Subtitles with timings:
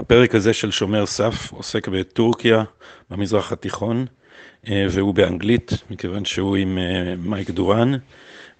[0.00, 2.64] הפרק הזה של שומר סף עוסק בטורקיה,
[3.10, 4.06] במזרח התיכון,
[4.68, 6.78] והוא באנגלית, מכיוון שהוא עם
[7.18, 7.92] מייק דורן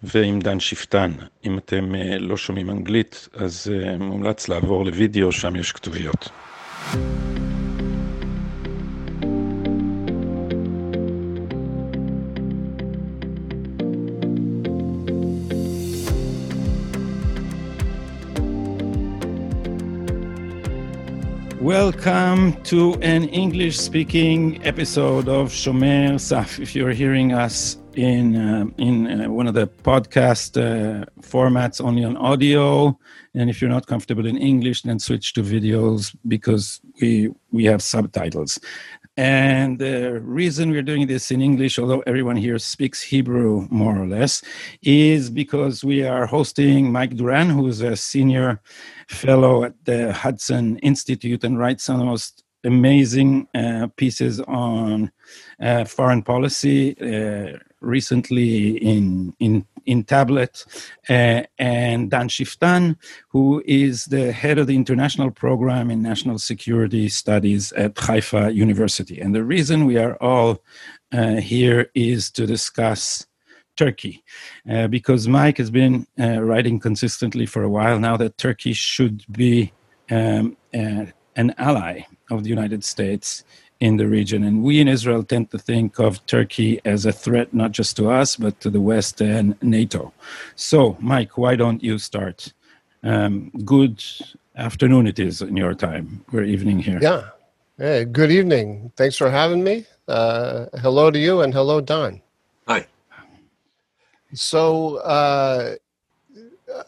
[0.03, 1.13] ועם דן שפטן.
[1.45, 6.29] אם אתם לא שומעים אנגלית, אז מומלץ לעבור לוידאו, שם יש כתוביות.
[21.91, 26.61] Welcome to an English speaking episode of Shomer Saf.
[26.61, 32.05] If you're hearing us in, uh, in uh, one of the podcast uh, formats only
[32.05, 32.97] on audio,
[33.35, 37.83] and if you're not comfortable in English, then switch to videos because we, we have
[37.83, 38.61] subtitles.
[39.21, 44.07] And the reason we're doing this in English, although everyone here speaks Hebrew more or
[44.07, 44.43] less,
[44.81, 48.63] is because we are hosting Mike Doran, who is a senior
[49.09, 55.13] fellow at the Hudson Institute and writes some of the most amazing uh, pieces on
[55.61, 56.97] uh, foreign policy.
[56.99, 60.65] Uh, recently in in in Tablet,
[61.09, 62.97] uh, and Dan Schueftan,
[63.29, 69.21] who is the head of the international program in national security studies at Haifa University.
[69.21, 70.63] And the reason we are all
[71.13, 73.27] uh, here is to discuss
[73.77, 74.23] Turkey,
[74.71, 79.25] uh, because Mike has been uh, writing consistently for a while now that Turkey should
[79.33, 79.73] be
[80.11, 83.45] um, uh, an ally of the United States
[83.81, 84.45] in the region.
[84.45, 88.11] And we in Israel tend to think of Turkey as a threat not just to
[88.11, 90.13] us, but to the West and NATO.
[90.55, 92.53] So, Mike, why don't you start?
[93.03, 94.05] Um, good
[94.57, 96.25] afternoon, it is in your time.
[96.31, 96.99] We're evening here.
[97.01, 97.31] Yeah.
[97.79, 98.93] Hey, good evening.
[98.97, 99.87] Thanks for having me.
[100.07, 102.21] Uh, hello to you and hello, Don.
[102.69, 102.87] Hi.
[104.35, 105.77] So, uh,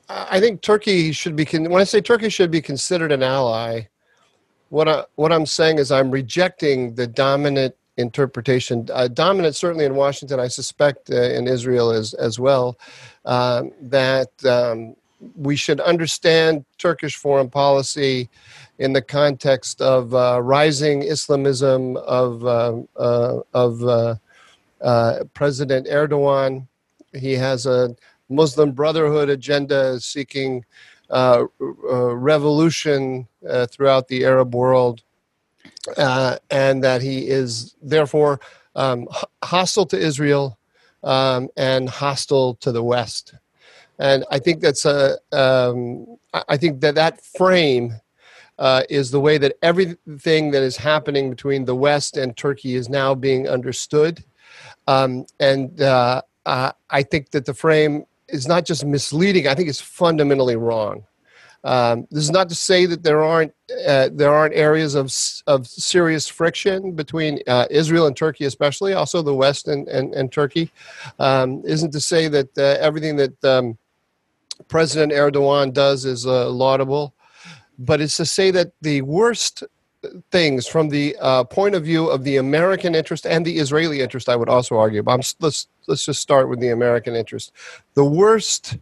[0.08, 3.88] I think Turkey should be, when I say Turkey should be considered an ally,
[4.72, 8.88] what I what I'm saying is I'm rejecting the dominant interpretation.
[8.90, 12.78] Uh, dominant certainly in Washington, I suspect uh, in Israel as as well.
[13.26, 14.96] Um, that um,
[15.36, 18.30] we should understand Turkish foreign policy
[18.78, 24.18] in the context of uh, rising Islamism of uh, uh, of
[25.34, 26.66] President Erdogan.
[27.12, 27.94] He has a
[28.30, 30.64] Muslim Brotherhood agenda seeking
[31.12, 35.02] uh, uh, revolution uh, throughout the Arab world,
[36.50, 38.40] and that he is therefore
[38.74, 39.06] um,
[39.44, 40.58] hostile to Israel
[41.04, 43.34] um, and hostile to the West.
[43.98, 45.18] And I think that's a.
[45.32, 46.06] Um,
[46.48, 48.00] I think that that frame
[48.58, 52.88] uh, is the way that everything that is happening between the West and Turkey is
[52.88, 54.24] now being understood.
[54.86, 59.46] Um, and uh, uh, I think that the frame is not just misleading.
[59.46, 61.04] I think it's fundamentally wrong.
[61.64, 63.54] Um, this is not to say that there aren't
[63.86, 65.12] uh, there aren't areas of
[65.46, 70.32] of serious friction between uh, Israel and Turkey, especially also the West and and, and
[70.32, 70.70] Turkey.
[71.20, 73.78] Um, isn't to say that uh, everything that um,
[74.66, 77.14] President Erdogan does is uh, laudable,
[77.78, 79.62] but it's to say that the worst
[80.30, 84.28] things from the uh, point of view of the American interest and the Israeli interest,
[84.28, 85.02] I would also argue.
[85.02, 87.52] But I'm, let's let's just start with the American interest.
[87.94, 88.78] The worst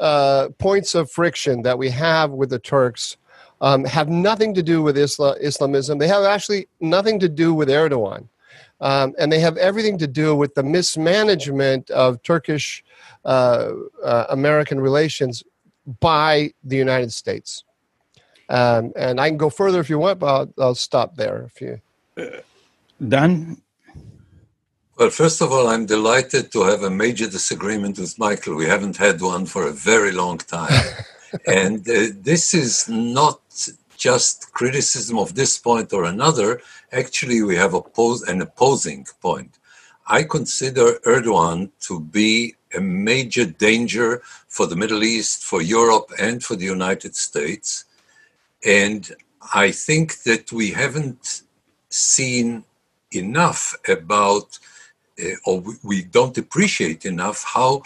[0.00, 3.16] uh, points of friction that we have with the Turks
[3.60, 5.98] um, have nothing to do with Islam, Islamism.
[5.98, 8.28] They have actually nothing to do with Erdogan.
[8.80, 12.84] Um, and they have everything to do with the mismanagement of Turkish
[13.24, 13.70] uh,
[14.02, 15.42] uh, American relations
[16.00, 17.64] by the United States.
[18.48, 21.50] Um, and I can go further if you want, but I'll, I'll stop there.
[21.50, 21.80] If you
[22.16, 22.40] uh,
[23.06, 23.62] Dan,
[24.96, 28.54] well, first of all, I'm delighted to have a major disagreement with Michael.
[28.54, 30.70] We haven't had one for a very long time.
[31.48, 33.40] and uh, this is not
[33.96, 36.60] just criticism of this point or another.
[36.92, 39.58] Actually, we have oppose, an opposing point.
[40.06, 46.44] I consider Erdogan to be a major danger for the Middle East, for Europe, and
[46.44, 47.84] for the United States.
[48.64, 49.10] And
[49.52, 51.42] I think that we haven't
[51.90, 52.64] seen
[53.12, 54.58] enough about,
[55.22, 57.82] uh, or we don't appreciate enough how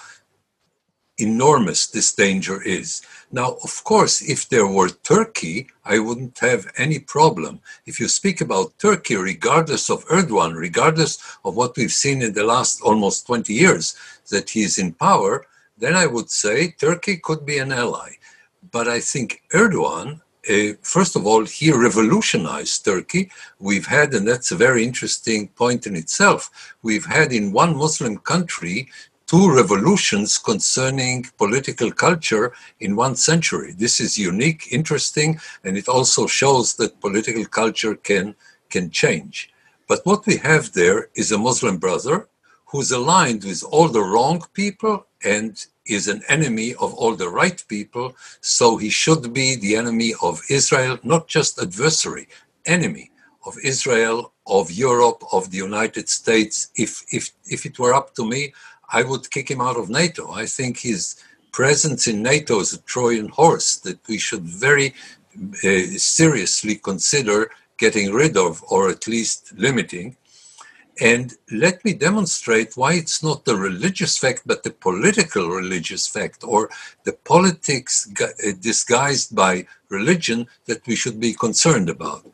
[1.19, 3.03] enormous this danger is.
[3.32, 7.61] Now, of course, if there were Turkey, I wouldn't have any problem.
[7.87, 12.44] If you speak about Turkey, regardless of Erdogan, regardless of what we've seen in the
[12.44, 13.97] last almost 20 years
[14.31, 15.44] that he's in power,
[15.76, 18.12] then I would say Turkey could be an ally.
[18.70, 23.31] But I think Erdogan uh, first of all, he revolutionized Turkey.
[23.59, 28.19] We've had, and that's a very interesting point in itself, we've had in one Muslim
[28.19, 28.89] country
[29.27, 33.75] two revolutions concerning political culture in one century.
[33.77, 38.35] This is unique, interesting, and it also shows that political culture can,
[38.71, 39.51] can change.
[39.87, 42.27] But what we have there is a Muslim brother
[42.67, 47.62] who's aligned with all the wrong people and is an enemy of all the right
[47.69, 48.14] people.
[48.40, 52.29] So he should be the enemy of Israel, not just adversary,
[52.67, 53.11] enemy
[53.46, 56.69] of Israel, of Europe, of the United States.
[56.76, 58.52] If, if, if it were up to me,
[58.90, 60.31] I would kick him out of NATO.
[60.32, 64.94] I think his presence in NATO is a Trojan horse that we should very
[65.64, 70.17] uh, seriously consider getting rid of or at least limiting.
[71.00, 76.43] And let me demonstrate why it's not the religious fact, but the political religious fact
[76.43, 76.71] or
[77.05, 78.27] the politics uh,
[78.61, 82.27] disguised by religion that we should be concerned about.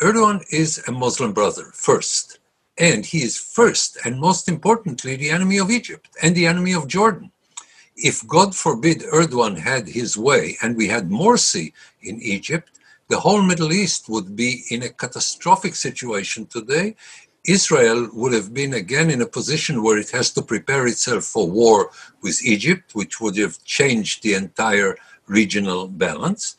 [0.00, 2.38] Erdogan is a Muslim brother, first.
[2.76, 6.88] And he is first and most importantly the enemy of Egypt and the enemy of
[6.88, 7.30] Jordan.
[7.96, 11.72] If God forbid Erdogan had his way and we had Morsi
[12.02, 16.96] in Egypt, the whole Middle East would be in a catastrophic situation today.
[17.46, 21.50] Israel would have been again in a position where it has to prepare itself for
[21.50, 21.90] war
[22.22, 24.96] with Egypt, which would have changed the entire
[25.26, 26.56] regional balance.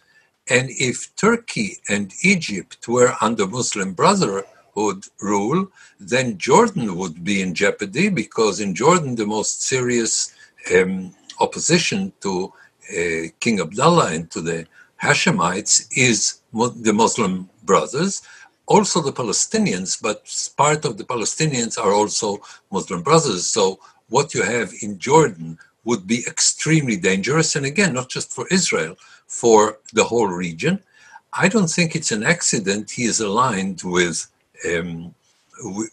[0.49, 5.67] And if Turkey and Egypt were under Muslim Brotherhood, rule,
[5.99, 10.33] then Jordan would be in jeopardy because in Jordan, the most serious
[10.75, 12.53] um, opposition to
[12.91, 14.67] uh, King Abdullah and to the
[15.01, 18.21] Hashemites is the Muslim brothers,
[18.67, 20.25] also the Palestinians, but
[20.57, 22.39] part of the Palestinians are also
[22.71, 23.47] Muslim brothers.
[23.47, 23.79] So
[24.09, 27.55] what you have in Jordan would be extremely dangerous.
[27.55, 28.97] And again, not just for Israel,
[29.27, 30.79] for the whole region.
[31.33, 34.27] I don't think it's an accident he is aligned with
[34.69, 35.13] um,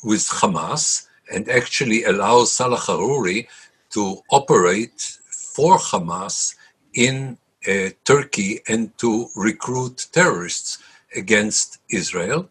[0.02, 3.46] with Hamas and actually allows Salah Haruri
[3.90, 6.54] to operate for Hamas
[6.94, 7.38] in
[7.68, 10.78] uh, Turkey and to recruit terrorists
[11.14, 12.48] against Israel.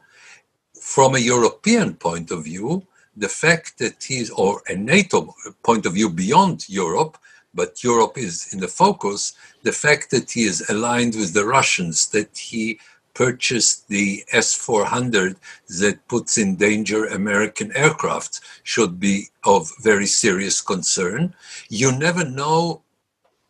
[0.96, 2.86] From a European point of view,
[3.16, 5.34] the fact that he's, or a NATO
[5.64, 7.18] point of view beyond Europe,
[7.54, 9.32] but Europe is in the focus,
[9.64, 12.78] the fact that he is aligned with the Russians, that he
[13.14, 15.38] purchased the S 400
[15.80, 21.34] that puts in danger American aircraft should be of very serious concern.
[21.70, 22.82] You never know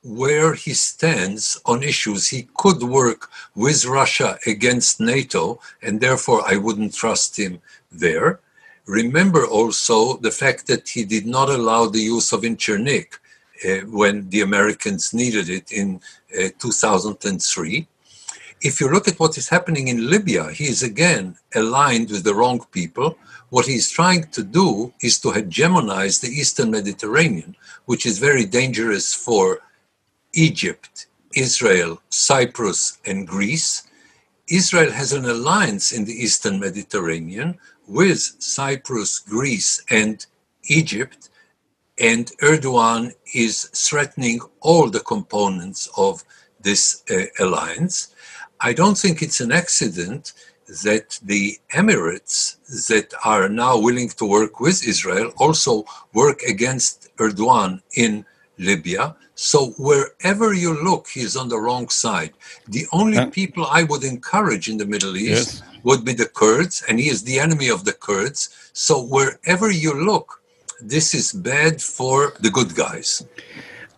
[0.03, 2.27] where he stands on issues.
[2.27, 7.61] He could work with Russia against NATO, and therefore I wouldn't trust him
[7.91, 8.39] there.
[8.85, 13.19] Remember also the fact that he did not allow the use of Incirlik
[13.63, 16.01] uh, when the Americans needed it in
[16.37, 17.87] uh, 2003
[18.61, 22.35] if you look at what is happening in Libya, he is again aligned with the
[22.35, 23.17] wrong people.
[23.49, 27.55] What he's trying to do is to hegemonize the Eastern Mediterranean,
[27.85, 29.59] which is very dangerous for
[30.33, 33.83] Egypt, Israel, Cyprus, and Greece.
[34.49, 37.57] Israel has an alliance in the Eastern Mediterranean
[37.87, 40.25] with Cyprus, Greece, and
[40.65, 41.29] Egypt,
[41.99, 46.23] and Erdogan is threatening all the components of
[46.59, 48.15] this uh, alliance.
[48.59, 50.33] I don't think it's an accident
[50.83, 52.57] that the Emirates
[52.87, 55.83] that are now willing to work with Israel also
[56.13, 58.25] work against Erdogan in
[58.61, 59.15] Libya.
[59.35, 62.33] So wherever you look, he's on the wrong side.
[62.67, 65.83] The only uh, people I would encourage in the Middle East yes.
[65.83, 68.49] would be the Kurds, and he is the enemy of the Kurds.
[68.73, 70.41] So wherever you look,
[70.79, 73.25] this is bad for the good guys.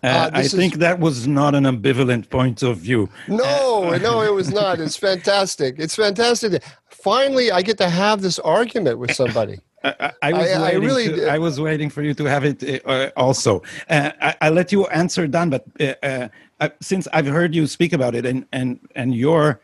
[0.01, 3.09] Uh, uh I think that was not an ambivalent point of view.
[3.27, 4.79] No, uh, no, it was not.
[4.79, 5.75] It's fantastic.
[5.77, 6.63] It's fantastic.
[6.89, 9.59] Finally, I get to have this argument with somebody.
[9.83, 12.85] I, I, was I, I really to, I was waiting for you to have it
[12.85, 13.63] uh, also.
[13.89, 17.93] Uh, I, I let you answer, Dan, but uh, uh, since I've heard you speak
[17.93, 19.59] about it, and and and your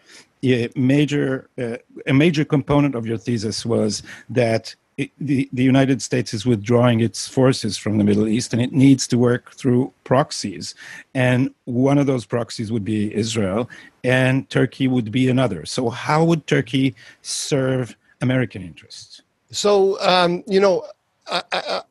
[0.76, 4.76] major a major component of your thesis was that
[5.20, 9.08] the, the United States is withdrawing its forces from the Middle East and it needs
[9.08, 10.76] to work through proxies.
[11.14, 13.70] And one of those proxies would be Israel,
[14.04, 15.66] and Turkey would be another.
[15.66, 19.22] So, how would Turkey serve American interests?
[19.52, 20.86] So, um, you know,
[21.28, 21.82] I, I,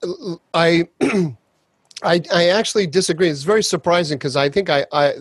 [0.54, 0.88] I
[2.02, 3.28] I, actually disagree.
[3.28, 5.14] It's very surprising because I think I, I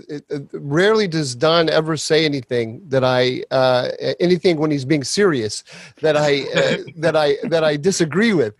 [0.53, 3.89] rarely does Don ever say anything that I uh,
[4.19, 5.63] anything when he's being serious
[6.01, 8.53] that I uh, that I that I disagree with,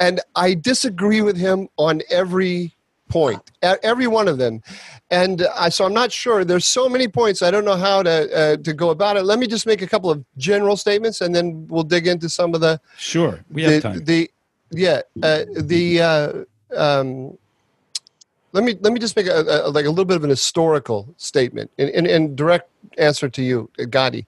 [0.00, 2.74] and I disagree with him on every
[3.08, 4.62] point, every one of them,
[5.10, 6.44] and I, so I'm not sure.
[6.44, 7.42] There's so many points.
[7.42, 9.24] I don't know how to uh, to go about it.
[9.24, 12.54] Let me just make a couple of general statements, and then we'll dig into some
[12.54, 12.80] of the.
[12.96, 14.04] Sure, we have the, time.
[14.04, 14.30] The
[14.70, 16.00] yeah, uh, the.
[16.00, 16.32] Uh,
[16.76, 17.36] um,
[18.52, 21.12] let me let me just make a, a, like a little bit of an historical
[21.16, 24.26] statement in, in, in direct answer to you, Gadi.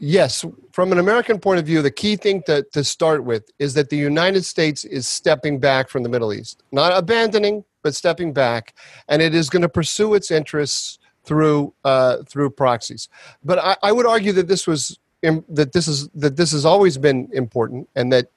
[0.00, 3.74] Yes, from an American point of view, the key thing to, to start with is
[3.74, 8.32] that the United States is stepping back from the Middle East, not abandoning, but stepping
[8.32, 8.74] back,
[9.08, 13.08] and it is going to pursue its interests through uh, through proxies.
[13.44, 16.96] But I, I would argue that this was that this is that this has always
[16.98, 18.30] been important, and that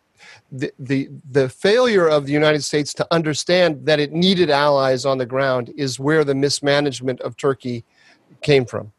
[0.51, 5.17] the, the the failure of the United States to understand that it needed allies on
[5.17, 7.83] the ground is where the mismanagement of Turkey
[8.41, 8.91] came from,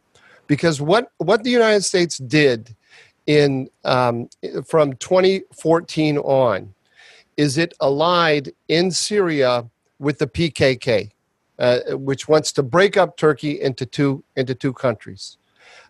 [0.47, 2.75] because what what the United States did
[3.27, 4.29] in um,
[4.67, 6.75] from 2014 on
[7.37, 9.69] is it allied in Syria
[10.03, 11.11] with the PKK,
[11.59, 15.39] uh, which wants to break up Turkey into two into two countries.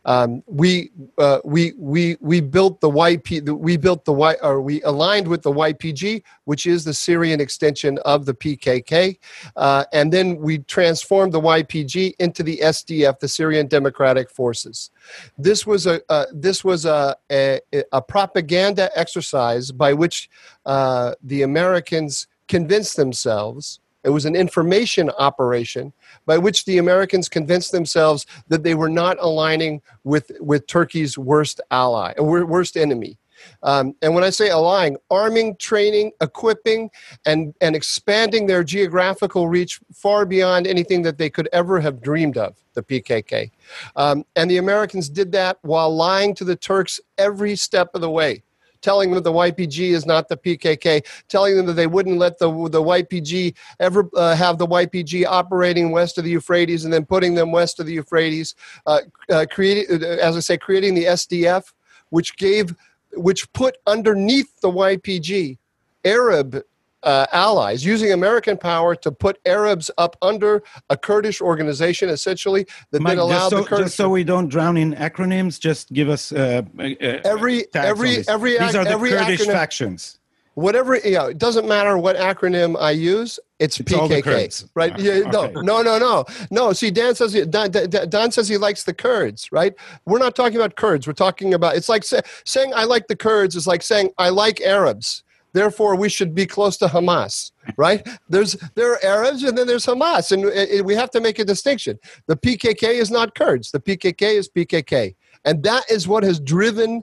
[0.05, 4.83] Um, we uh, we we we built the YP we built the Y or we
[4.83, 9.19] aligned with the YPG, which is the Syrian extension of the PKK,
[9.57, 14.91] uh, and then we transformed the YPG into the SDF, the Syrian Democratic Forces.
[15.39, 17.61] This was a uh, this was a, a,
[17.93, 20.29] a propaganda exercise by which
[20.67, 25.93] uh, the Americans convinced themselves it was an information operation
[26.27, 31.61] by which the Americans convinced themselves that they were not aligning with, with Turkey's worst
[31.71, 33.19] ally, uh, worst enemy.
[33.63, 36.91] Um, and when I say aligning, arming, training, equipping,
[37.27, 42.39] and, and expanding their geographical reach far beyond anything that they could ever have dreamed
[42.39, 43.51] of, the PKK.
[43.97, 48.11] Um, and the Americans did that while lying to the Turks every step of the
[48.11, 48.43] way
[48.83, 52.49] telling them the YPG is not the PKK, telling them that they wouldn't let the,
[52.69, 57.35] the YPG ever uh, have the YPG operating west of the Euphrates and then putting
[57.35, 58.55] them west of the Euphrates,
[58.87, 61.73] uh, uh, creating, uh, as I say, creating the SDF,
[62.11, 62.75] which gave,
[63.15, 65.59] which put underneath the YPG
[66.05, 66.63] Arab
[67.03, 73.03] uh, allies, using American power to put Arabs up under a Kurdish organization, essentially that
[73.03, 73.87] Mike, then allowed so, the Kurdish.
[73.87, 76.83] Just so we don't drown in acronyms, just give us uh, uh,
[77.25, 78.59] every every every.
[78.59, 80.19] These are the every Kurdish acronym, factions.
[80.55, 83.41] Whatever, you know, it doesn't matter what acronym I use.
[83.59, 84.99] It's, it's PKK, right?
[84.99, 85.53] Yeah, no, okay.
[85.63, 86.73] no, no, no, no.
[86.75, 89.73] See, Dan says he, Dan, Dan, says he likes the Kurds, right?
[90.05, 91.07] We're not talking about Kurds.
[91.07, 91.77] We're talking about.
[91.77, 95.97] It's like say, saying I like the Kurds is like saying I like Arabs therefore
[95.97, 98.07] we should be close to Hamas, right?
[98.29, 101.45] There's there are Arabs and then there's Hamas, and it, we have to make a
[101.45, 101.99] distinction.
[102.27, 103.71] The PKK is not Kurds.
[103.71, 107.03] The PKK is PKK, and that is what has driven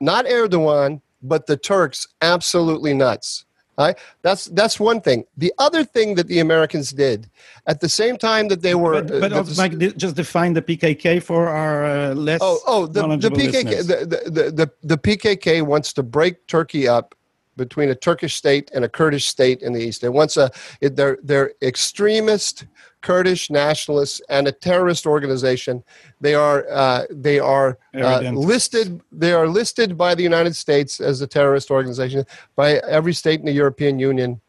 [0.00, 3.46] not Erdogan but the Turks absolutely nuts.
[3.76, 3.98] Right?
[4.22, 5.24] That's that's one thing.
[5.36, 7.28] The other thing that the Americans did
[7.66, 11.20] at the same time that they were, but, but uh, Mike, just define the PKK
[11.20, 12.38] for our uh, less.
[12.40, 17.16] Oh, oh, the, the PKK, the, the, the, the PKK wants to break Turkey up
[17.56, 20.00] between a Turkish state and a Kurdish state in the east.
[20.00, 22.66] They want a they're they're extremist
[23.00, 25.84] Kurdish nationalists and a terrorist organization.
[26.20, 31.20] They are uh, they are uh, listed they are listed by the United States as
[31.20, 32.24] a terrorist organization
[32.56, 34.40] by every state in the European Union.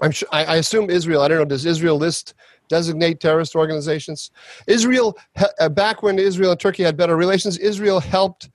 [0.00, 1.22] I'm sure, I, I assume Israel.
[1.22, 1.44] I don't know.
[1.44, 2.34] Does Israel list
[2.68, 4.30] designate terrorist organizations?
[4.66, 5.18] Israel
[5.58, 8.50] uh, back when Israel and Turkey had better relations, Israel helped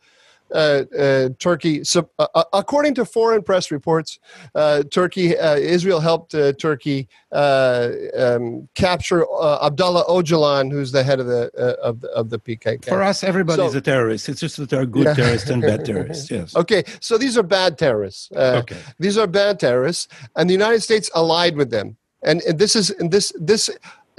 [0.54, 4.20] uh, uh, Turkey, so, uh, uh, according to foreign press reports,
[4.56, 9.25] uh, Turkey, Israel helped Turkey um, capture
[9.62, 11.51] Abdullah Öcalan, who's the head of the
[11.82, 12.86] of the, of the PKK.
[12.86, 14.30] For us, everybody's so, a terrorist.
[14.30, 15.13] It's just that there are good yeah.
[15.13, 16.32] terrorists and bad terrorists.
[16.32, 16.56] Yes.
[16.56, 18.32] Okay, so these are bad terrorists.
[18.32, 18.77] okay.
[19.00, 22.89] These are bad terrorists, and the United States allied with them, and, and this is
[22.92, 23.70] and this this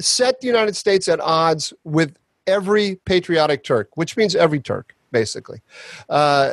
[0.00, 2.16] set the United States at odds with
[2.47, 5.60] every patriotic Turk, which means every Turk basically.
[6.08, 6.12] Uh,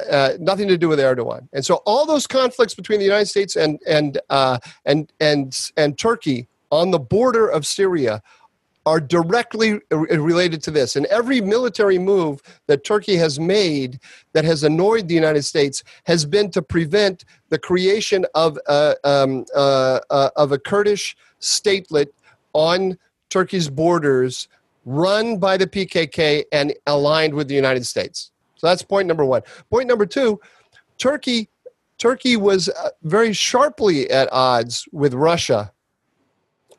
[0.10, 1.48] uh, nothing to do with Erdogan.
[1.54, 5.98] And so all those conflicts between the United States and and uh, and and and
[5.98, 8.22] Turkey on the border of Syria
[8.86, 10.96] are directly related to this.
[10.96, 14.00] And every military move that Turkey has made
[14.34, 19.46] that has annoyed the United States has been to prevent the creation of a, um,
[19.56, 22.10] uh, uh, of a Kurdish statelet
[22.54, 22.98] on
[23.30, 24.48] Turkey's borders
[24.86, 28.32] run by the PKK and aligned with the United States.
[28.56, 29.42] So that's point number one.
[29.70, 30.40] Point number two,
[30.98, 31.50] Turkey.
[31.98, 35.72] Turkey was uh, very sharply at odds with Russia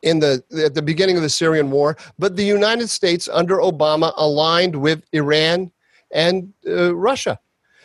[0.02, 4.12] in the at the beginning of the Syrian war, but the United States under Obama
[4.16, 5.70] aligned with Iran
[6.12, 7.38] and uh, Russia.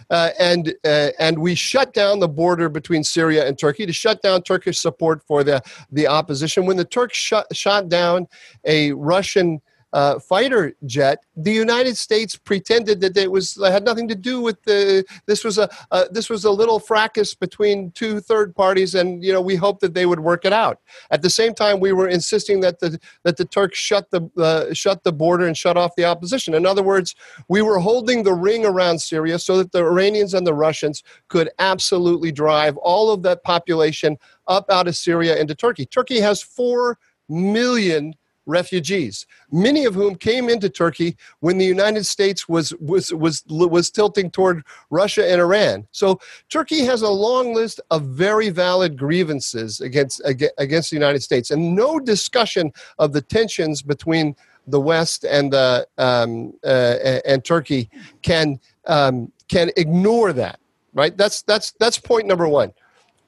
[0.10, 4.21] Uh, and uh, and we shut down the border between Syria and Turkey to shut
[4.21, 6.65] down Turkish support for the the opposition.
[6.65, 8.27] When the Turks shut, shot down
[8.65, 9.62] a Russian
[9.93, 14.62] uh, fighter jet, the United States pretended that it was had nothing to do with
[14.63, 15.03] the.
[15.25, 19.33] This was a uh, this was a little fracas between two third parties, and you
[19.33, 20.79] know we hoped that they would work it out.
[21.12, 24.74] At the same time, we were insisting that the that the Turks shut the uh,
[24.74, 26.53] shut the border and shut off the opposition.
[26.53, 27.15] In other words,
[27.50, 31.50] we were holding the ring around Syria so that the Iranians and the Russians could
[31.60, 34.17] absolutely drive all of that population
[34.48, 35.86] up out of Syria into Turkey.
[35.86, 36.98] Turkey has four
[37.29, 38.13] million
[38.45, 43.89] refugees, many of whom came into Turkey when the United States was was was was
[43.89, 45.88] tilting toward Russia and Iran.
[45.91, 46.19] So
[46.50, 50.21] Turkey has a long list of very valid grievances against
[50.57, 54.36] against the United States, and no discussion of the tensions between
[54.67, 57.89] the West and the um, uh, and Turkey
[58.21, 60.60] can um, can ignore that.
[60.93, 61.15] Right.
[61.15, 62.74] That's that's that's point number one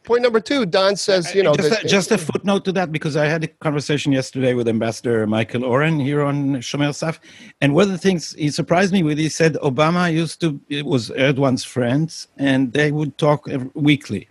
[0.04, 3.16] point number two, Don says, you know, just, a, just a footnote to that because
[3.16, 7.20] I had a conversation yesterday with Ambassador Michael Oren here on Shomer Saf,
[7.62, 10.86] and one of the things he surprised me with, he said Obama used to it
[10.86, 14.30] was Erdogan's friends, and they would talk weekly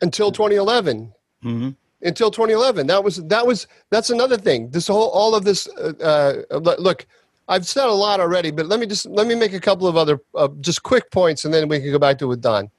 [0.00, 1.12] until 2011.
[1.44, 1.70] Mm-hmm.
[2.00, 4.70] Until 2011, that was that was that's another thing.
[4.70, 5.66] This whole all of this.
[5.76, 7.04] Uh, uh, look,
[7.48, 9.96] I've said a lot already, but let me just let me make a couple of
[9.96, 12.70] other uh, just quick points, and then we can go back to it with Don.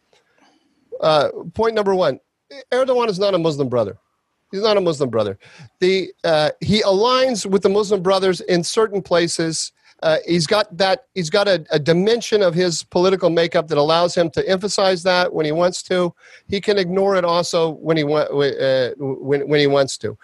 [0.99, 2.19] Uh, point number one
[2.71, 3.97] Erdogan is not a Muslim brother.
[4.51, 5.37] He's not a Muslim brother.
[5.79, 9.71] The, uh, he aligns with the Muslim brothers in certain places.
[10.01, 11.05] Uh, he's got that.
[11.13, 15.31] He's got a, a, dimension of his political makeup that allows him to emphasize that
[15.33, 16.15] when he wants to.
[16.47, 20.17] He can ignore it also when he wa- uh, when when he wants to.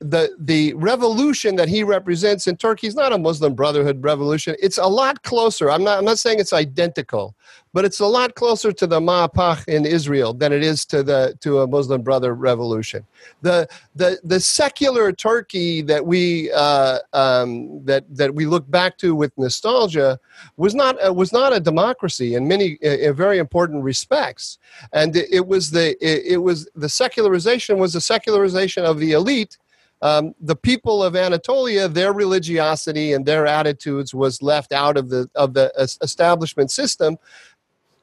[0.00, 4.56] Uh, the the revolution that he represents in Turkey is not a Muslim Brotherhood revolution.
[4.60, 5.70] It's a lot closer.
[5.70, 7.34] I'm not I'm not saying it's identical,
[7.72, 11.36] but it's a lot closer to the Mahapach in Israel than it is to the
[11.40, 13.04] to a Muslim Brother revolution.
[13.42, 19.14] The the the secular Turkey that we uh, um, that that we look back to
[19.14, 20.18] with nostalgia
[20.56, 24.58] was not uh, was not a democracy in many in very important respects,
[24.92, 29.12] and it, it was the it, it was the secularization was the secularization of the
[29.12, 29.56] elite
[30.04, 35.28] um, the people of Anatolia, their religiosity and their attitudes was left out of the
[35.34, 37.16] of the establishment system.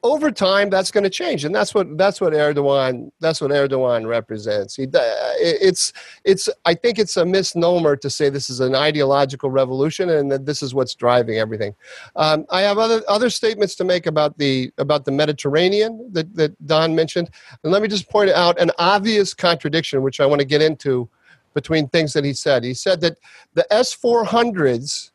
[0.04, 4.08] Over time, that's going to change, and that's what that's what Erdogan that's what Erdogan
[4.08, 4.74] represents.
[4.74, 5.92] He, it's
[6.24, 10.44] it's I think it's a misnomer to say this is an ideological revolution and that
[10.44, 11.72] this is what's driving everything.
[12.16, 16.66] Um, I have other other statements to make about the about the Mediterranean that that
[16.66, 17.30] Don mentioned,
[17.62, 21.08] and let me just point out an obvious contradiction, which I want to get into
[21.54, 22.64] between things that he said.
[22.64, 23.18] He said that
[23.54, 25.10] the S 400s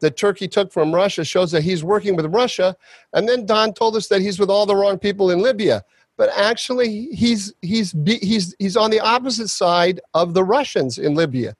[0.00, 2.76] that Turkey took from Russia shows that he's working with Russia.
[3.14, 5.82] And then Don told us that he's with all the wrong people in Libya.
[6.18, 11.56] But actually, he's, he's, he's, he's on the opposite side of the Russians in Libya.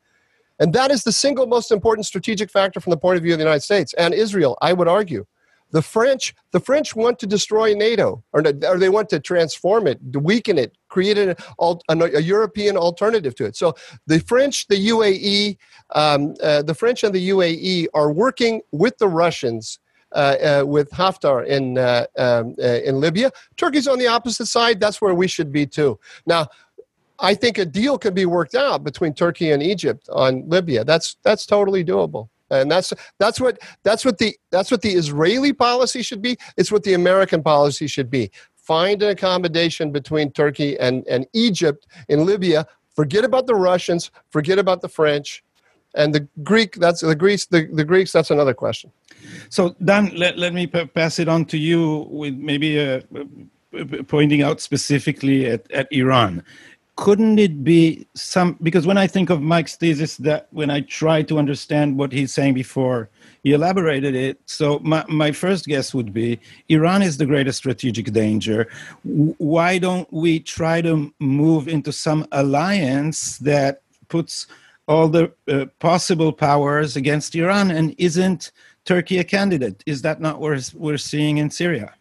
[0.58, 3.38] And that is the single most important strategic factor from the point of view of
[3.38, 5.24] the United States and Israel, I would argue.
[5.72, 9.98] The French, the French want to destroy NATO, or, or they want to transform it,
[10.14, 13.56] weaken it, create an, a, a European alternative to it.
[13.56, 13.74] So
[14.06, 15.56] the French, the UAE,
[15.94, 19.78] um, uh, the French and the UAE are working with the Russians
[20.14, 23.30] uh, uh, with Haftar in uh, um, uh, in Libya.
[23.56, 24.78] Turkey's on the opposite side.
[24.78, 25.98] That's where we should be too.
[26.26, 26.48] Now,
[27.18, 30.84] I think a deal could be worked out between Turkey and Egypt on Libya.
[30.84, 35.52] That's that's totally doable and that's that's what that's what the that's what the Israeli
[35.52, 36.36] policy should be.
[36.56, 38.30] It's what the American policy should be.
[38.54, 42.64] Find an accommodation between Turkey and, and Egypt in Libya.
[42.94, 44.10] Forget about the Russians.
[44.30, 45.42] Forget about the French,
[45.94, 46.76] and the Greek.
[46.76, 47.46] That's the Greeks.
[47.46, 48.12] The, the Greeks.
[48.12, 48.92] That's another question.
[49.48, 54.42] So Dan, let, let me pass it on to you with maybe a, uh, pointing
[54.42, 56.44] out specifically at, at Iran
[56.96, 61.22] couldn't it be some because when i think of mike's thesis that when i try
[61.22, 63.08] to understand what he's saying before
[63.42, 68.12] he elaborated it so my, my first guess would be iran is the greatest strategic
[68.12, 68.68] danger.
[69.02, 74.46] Why don't we try to move into some alliance that puts
[74.88, 78.52] all the uh, possible powers against iran and isn't
[78.84, 79.82] turkey a candidate?
[79.86, 81.94] Is that not what we're seeing in syria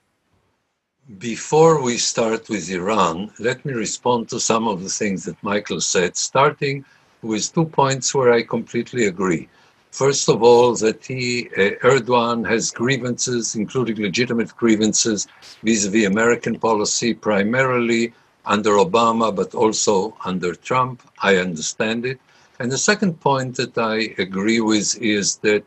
[1.17, 5.81] before we start with Iran, let me respond to some of the things that Michael
[5.81, 6.85] said, starting
[7.21, 9.49] with two points where I completely agree.
[9.91, 15.27] First of all, that he, uh, Erdogan has grievances, including legitimate grievances
[15.63, 18.13] vis-a-vis American policy, primarily
[18.45, 21.01] under Obama, but also under Trump.
[21.21, 22.19] I understand it.
[22.59, 25.65] And the second point that I agree with is that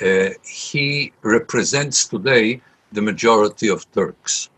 [0.00, 4.48] uh, he represents today the majority of Turks.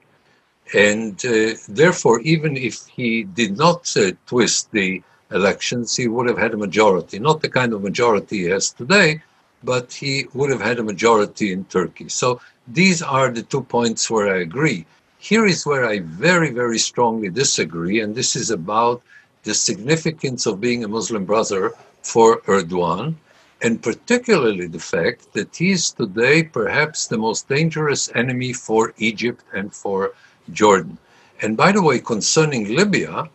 [0.72, 6.38] And uh, therefore, even if he did not uh, twist the elections, he would have
[6.38, 7.18] had a majority.
[7.18, 9.22] Not the kind of majority he has today,
[9.62, 12.08] but he would have had a majority in Turkey.
[12.08, 14.86] So these are the two points where I agree.
[15.18, 19.02] Here is where I very, very strongly disagree, and this is about
[19.42, 21.72] the significance of being a Muslim brother
[22.02, 23.14] for Erdogan,
[23.62, 29.42] and particularly the fact that he is today perhaps the most dangerous enemy for Egypt
[29.54, 30.12] and for
[30.52, 30.98] Jordan.
[31.42, 33.28] And by the way, concerning Libya,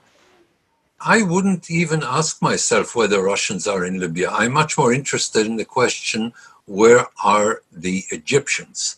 [1.01, 4.29] I wouldn't even ask myself whether Russians are in Libya.
[4.31, 6.33] I'm much more interested in the question
[6.65, 8.97] where are the Egyptians?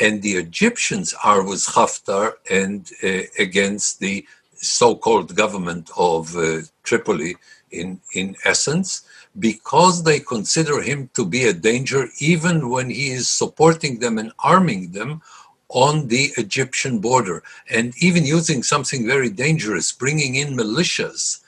[0.00, 6.60] And the Egyptians are with Haftar and uh, against the so called government of uh,
[6.82, 7.36] Tripoli,
[7.70, 9.02] in, in essence,
[9.38, 14.32] because they consider him to be a danger, even when he is supporting them and
[14.38, 15.22] arming them
[15.68, 21.40] on the Egyptian border, and even using something very dangerous, bringing in militias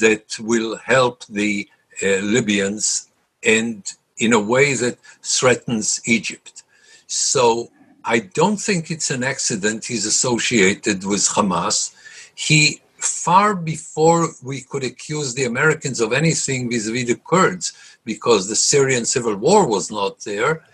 [0.00, 1.68] that will help the
[2.02, 3.08] uh, Libyans
[3.44, 6.62] and in a way that threatens Egypt.
[7.06, 7.70] So
[8.04, 11.94] I don't think it's an accident he's associated with Hamas.
[12.34, 17.72] He, far before we could accuse the Americans of anything vis a vis the Kurds,
[18.04, 20.64] because the Syrian civil war was not there,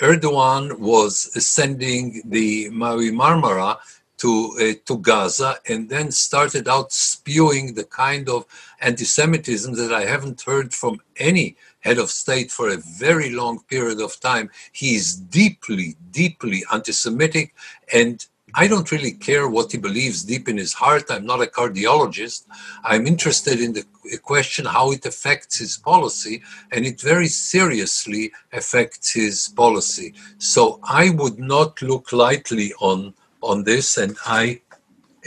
[0.00, 3.78] Erdogan was sending the Mavi Marmara
[4.18, 8.46] to, uh, to Gaza and then started out spewing the kind of
[8.80, 14.00] anti-Semitism that I haven't heard from any head of state for a very long period
[14.00, 14.50] of time.
[14.72, 17.54] He is deeply, deeply anti-Semitic
[17.92, 18.26] and
[18.58, 21.10] I don't really care what he believes deep in his heart.
[21.10, 22.46] I'm not a cardiologist.
[22.82, 23.84] I'm interested in the
[24.22, 26.42] question how it affects his policy,
[26.72, 30.14] and it very seriously affects his policy.
[30.38, 34.60] So I would not look lightly on on this, and I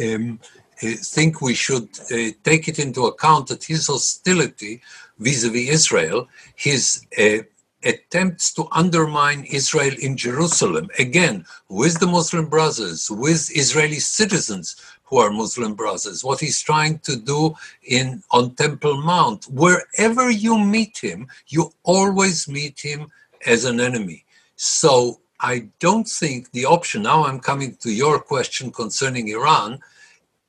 [0.03, 0.39] um,
[0.83, 4.81] uh, think we should uh, take it into account that his hostility
[5.19, 7.43] vis-a-vis Israel, his uh,
[7.83, 15.17] attempts to undermine Israel in Jerusalem, again, with the Muslim Brothers, with Israeli citizens who
[15.17, 19.45] are Muslim Brothers, what he's trying to do in on Temple Mount.
[19.45, 23.07] Wherever you meet him, you always meet him
[23.45, 24.25] as an enemy.
[24.55, 29.79] So I don't think the option, now I'm coming to your question concerning Iran,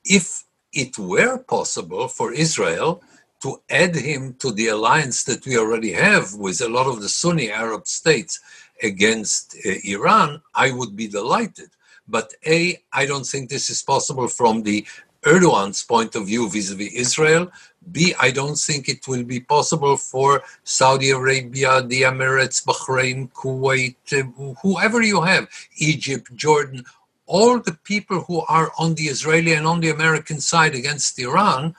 [0.05, 3.03] if it were possible for Israel
[3.43, 7.09] to add him to the alliance that we already have with a lot of the
[7.09, 8.41] Sunni Arab states
[8.83, 11.71] against uh, Iran, I would be delighted.
[12.09, 14.87] But A, I don't think this is possible from the
[15.25, 17.51] Erdogan's point of view vis a vis Israel.
[17.93, 23.97] B, I don't think it will be possible for Saudi Arabia, the Emirates, Bahrain, Kuwait,
[24.13, 26.85] uh, whoever you have, Egypt, Jordan,
[27.27, 31.75] all the people who are on the Israeli and on the American side against Iran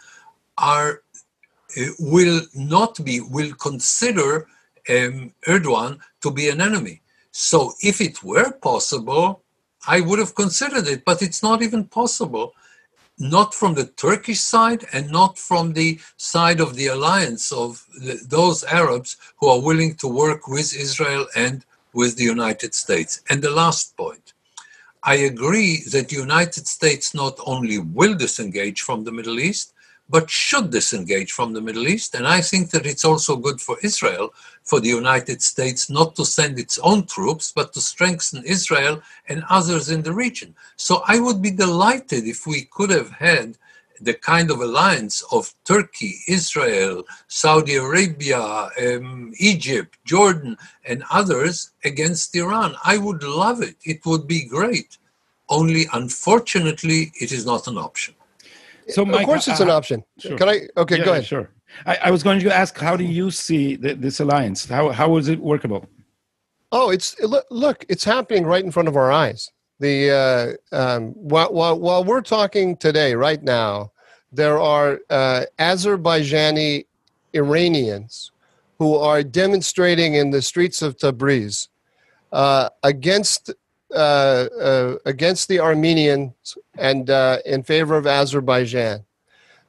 [0.58, 1.02] are
[2.00, 4.48] will not be will consider
[4.90, 7.02] um, Erdogan to be an enemy.
[7.32, 9.42] So if it were possible,
[9.88, 12.54] I would have considered it, but it's not even possible
[13.18, 18.20] not from the Turkish side and not from the side of the alliance of the,
[18.28, 23.22] those Arabs who are willing to work with Israel and with the United States.
[23.30, 24.34] And the last point
[25.04, 29.74] I agree that the United States not only will disengage from the Middle East,
[30.12, 32.16] but should disengage from the Middle East.
[32.16, 36.26] And I think that it's also good for Israel, for the United States, not to
[36.26, 40.54] send its own troops, but to strengthen Israel and others in the region.
[40.76, 43.58] So I would be delighted if we could have had
[44.02, 52.36] the kind of alliance of Turkey, Israel, Saudi Arabia, um, Egypt, Jordan, and others against
[52.36, 52.76] Iran.
[52.84, 53.76] I would love it.
[53.86, 54.98] It would be great.
[55.50, 58.16] Only, unfortunately, it is not an option.
[58.92, 60.04] So, Mike, of course, it's an option.
[60.20, 60.38] Sure.
[60.38, 60.62] Can I?
[60.78, 61.26] Okay, yeah, go ahead.
[61.26, 61.50] Sure.
[61.86, 64.68] I, I, was going to ask, how do you see the, this alliance?
[64.68, 65.88] How how is it workable?
[66.72, 69.50] Oh, it's look, it's happening right in front of our eyes.
[69.80, 73.92] The uh, um, while, while while we're talking today, right now,
[74.32, 76.86] there are uh, Azerbaijani
[77.34, 78.32] Iranians
[78.78, 81.68] who are demonstrating in the streets of Tabriz
[82.32, 83.52] uh, against
[83.94, 89.04] uh, uh, against the Armenians and uh, in favor of Azerbaijan.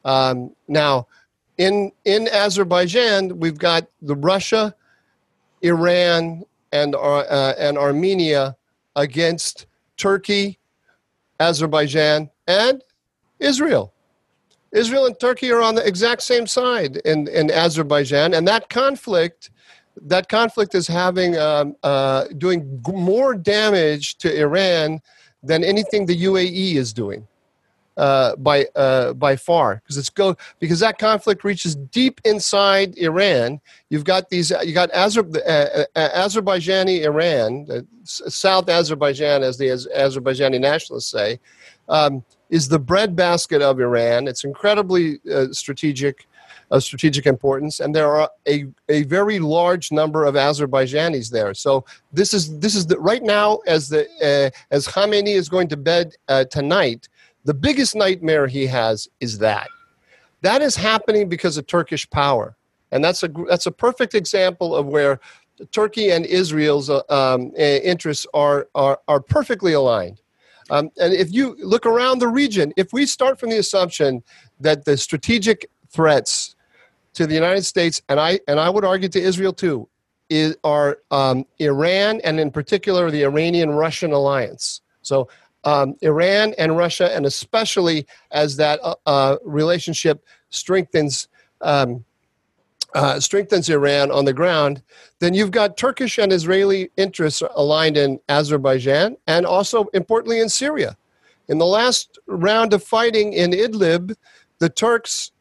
[0.05, 1.07] Um, now,
[1.59, 4.75] in in Azerbaijan, we've got the Russia,
[5.63, 8.57] Iran, and uh, and Armenia
[8.97, 10.59] against Turkey,
[11.39, 12.83] Azerbaijan, and
[13.39, 13.93] Israel.
[14.73, 19.51] Israel and Turkey are on the exact same side in, in Azerbaijan, and that conflict
[20.00, 25.00] that conflict is having um, uh, doing more damage to Iran
[25.42, 27.26] than anything the UAE is doing.
[27.96, 33.61] uh, by uh, by far because it's go because that conflict reaches deep inside Iran.
[33.90, 39.68] You've got these you got Azer, uh, uh, Azerbaijani Iran, uh, South Azerbaijan, as the
[39.70, 41.38] Az- Azerbaijani nationalists say,
[41.88, 44.26] um, is the breadbasket of Iran.
[44.26, 46.26] It's incredibly uh, strategic.
[46.73, 51.53] Of strategic importance, and there are a, a very large number of Azerbaijanis there.
[51.55, 51.85] So
[52.19, 55.77] this is this is the, right now as the uh, as Khamenei is going to
[55.77, 57.03] bed uh, tonight.
[57.45, 59.69] The biggest nightmare he has is that.
[60.41, 62.57] That is happening because of Turkish power.
[62.91, 65.21] And that's a, that's a perfect example of where
[65.73, 70.21] Turkey and Israel's uh, um, interests are, are, are perfectly aligned.
[70.71, 74.23] Um, and if you look around the region, if we start from the assumption
[74.61, 76.57] that the strategic threats
[77.14, 79.88] to the United States, and I, and I would argue to Israel too,
[80.29, 84.81] is, are um, Iran and in particular the Iranian Russian alliance.
[85.03, 85.29] So
[85.64, 91.29] um, Iran and Russia, and especially as that uh, uh, relationship strengthens.
[91.61, 92.05] Um,
[92.94, 94.83] uh, strengthens Iran on the ground,
[95.18, 100.94] then you've got Turkish and Israeli interests aligned in Azerbaijan and also, importantly, in Syria.
[101.48, 104.14] In the last round of fighting in Idlib,
[104.59, 105.33] the Turks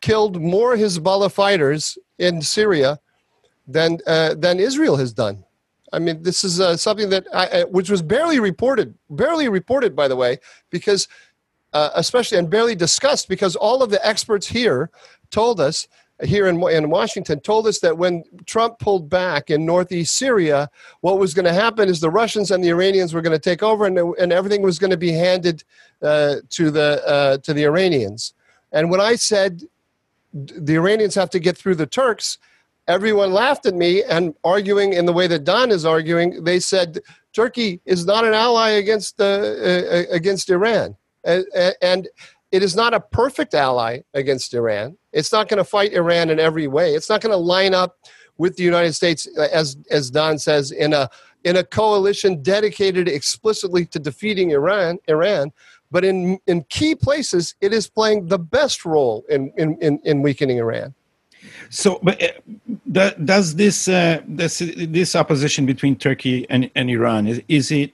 [0.00, 2.98] killed more Hezbollah fighters in Syria
[3.66, 5.44] than, uh, than Israel has done.
[5.92, 10.06] I mean, this is uh, something that I, which was barely reported, barely reported, by
[10.06, 10.38] the way,
[10.70, 11.08] because
[11.72, 14.90] uh, especially and barely discussed because all of the experts here
[15.30, 15.88] told us
[16.22, 20.68] here in, in Washington told us that when Trump pulled back in northeast Syria,
[21.00, 23.62] what was going to happen is the Russians and the Iranians were going to take
[23.62, 25.64] over, and, and everything was going to be handed
[26.02, 28.34] uh, to the uh, to the Iranians.
[28.72, 29.62] And when I said
[30.32, 32.38] the Iranians have to get through the Turks,
[32.88, 36.44] everyone laughed at me and arguing in the way that Don is arguing.
[36.44, 36.98] They said
[37.32, 41.44] Turkey is not an ally against uh, uh, against Iran, and,
[41.80, 42.08] and
[42.52, 44.96] it is not a perfect ally against Iran.
[45.12, 46.94] It's not going to fight Iran in every way.
[46.94, 47.96] It's not going to line up
[48.38, 51.08] with the United States, as as Don says, in a
[51.44, 54.98] in a coalition dedicated explicitly to defeating Iran.
[55.08, 55.52] Iran,
[55.90, 60.22] but in in key places, it is playing the best role in in, in, in
[60.22, 60.94] weakening Iran.
[61.70, 67.42] So, but uh, does this uh, this this opposition between Turkey and, and Iran is
[67.48, 67.92] is it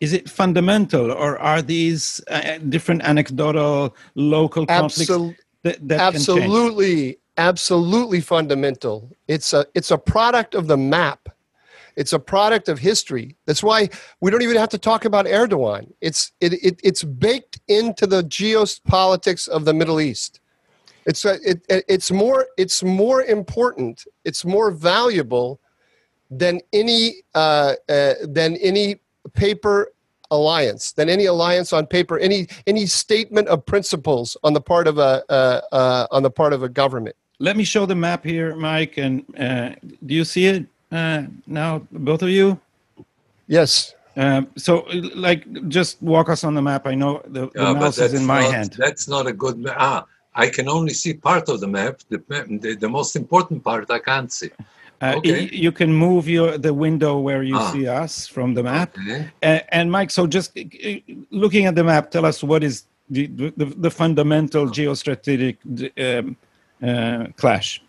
[0.00, 7.18] is it fundamental or are these uh, different anecdotal local conflicts Absol- that, that absolutely
[7.38, 11.28] absolutely fundamental it's a it's a product of the map
[11.96, 13.36] it's a product of history.
[13.46, 13.88] That's why
[14.20, 15.92] we don't even have to talk about erdogan.
[16.00, 20.40] It's it, it it's baked into the geopolitics of the middle east.
[21.06, 24.04] It's a, it, it's more it's more important.
[24.24, 25.60] It's more valuable
[26.30, 28.96] than any uh, uh, than any
[29.32, 29.92] paper
[30.32, 34.98] alliance than any alliance on paper any any statement of principles on the part of
[34.98, 37.14] a uh, uh on the part of a government.
[37.38, 39.70] Let me show the map here mike and uh,
[40.04, 42.58] do you see it uh, now both of you
[43.46, 47.98] yes um, so like just walk us on the map i know the, the mouse
[47.98, 51.48] is in my not, hand that's not a good ah I can only see part
[51.48, 52.00] of the map.
[52.10, 52.22] The,
[52.60, 54.50] the, the most important part I can't see.
[55.00, 55.48] Uh, okay.
[55.52, 57.70] you can move your the window where you ah.
[57.70, 58.96] see us from the map.
[58.98, 59.28] Okay.
[59.42, 60.62] Uh, and Mike, so just uh,
[61.30, 65.56] looking at the map, tell us what is the the, the fundamental geostrategic
[65.98, 66.36] um,
[66.82, 67.82] uh, clash.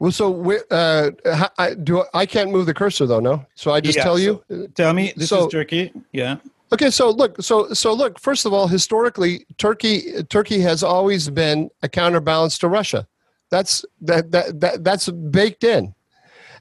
[0.00, 1.10] Well, so uh,
[1.58, 3.44] I, do I can't move the cursor though, no?
[3.54, 4.42] So I just yeah, tell you.
[4.74, 5.92] tell me, this so, is Turkey.
[6.12, 6.38] Yeah.
[6.72, 8.18] Okay, so look, so so look.
[8.18, 13.06] First of all, historically, Turkey Turkey has always been a counterbalance to Russia.
[13.50, 15.94] That's that that, that that's baked in,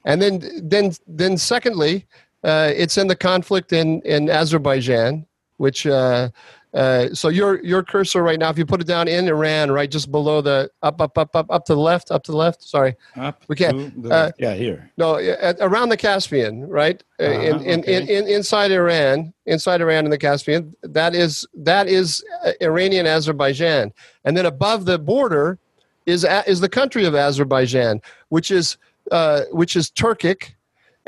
[0.04, 2.08] and then then then secondly,
[2.44, 5.26] uh, it's in the conflict in in Azerbaijan,
[5.56, 6.30] which uh,
[6.74, 9.90] uh, so your your cursor right now, if you put it down in Iran, right,
[9.90, 12.62] just below the up up up up up to the left, up to the left.
[12.62, 14.04] Sorry, up we can't.
[14.04, 14.92] The, uh, yeah, here.
[14.96, 17.96] No, at, around the Caspian, right, uh, uh-huh, in, in, okay.
[17.96, 20.76] in, in, inside Iran, inside Iran and the Caspian.
[20.84, 23.92] That is that is uh, Iranian Azerbaijan,
[24.24, 25.58] and then above the border
[26.06, 28.78] is is the country of Azerbaijan, which is
[29.12, 30.54] uh, which is Turkic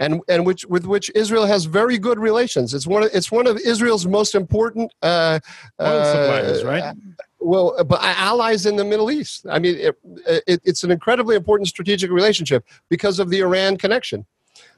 [0.01, 2.73] and and which with which Israel has very good relations.
[2.73, 5.39] It's one of it's one of Israel's most important uh,
[5.79, 6.95] oil suppliers, uh, right?
[7.39, 9.45] Well, but allies in the Middle East.
[9.49, 9.97] I mean, it,
[10.47, 14.25] it, it's an incredibly important strategic relationship because of the Iran connection.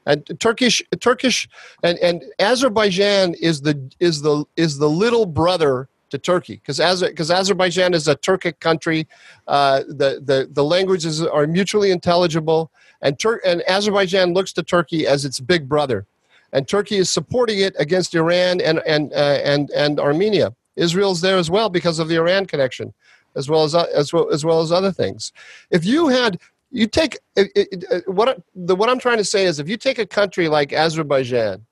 [0.06, 1.48] And Turkish, Turkish,
[1.82, 7.30] and, and Azerbaijan is the is the is the little brother to Turkey because because
[7.30, 9.06] Azerbaijan is a Turkic country.
[9.48, 12.70] Uh, the, the the languages are mutually intelligible,
[13.02, 16.06] and Tur- and Azerbaijan looks to Turkey as its big brother,
[16.52, 20.54] and Turkey is supporting it against Iran and and uh, and and Armenia.
[20.76, 22.94] Israel's there as well because of the Iran connection,
[23.36, 25.32] as well as as well as well as other things.
[25.70, 29.58] If you had you take it, it, what the what I'm trying to say is
[29.58, 31.66] if you take a country like Azerbaijan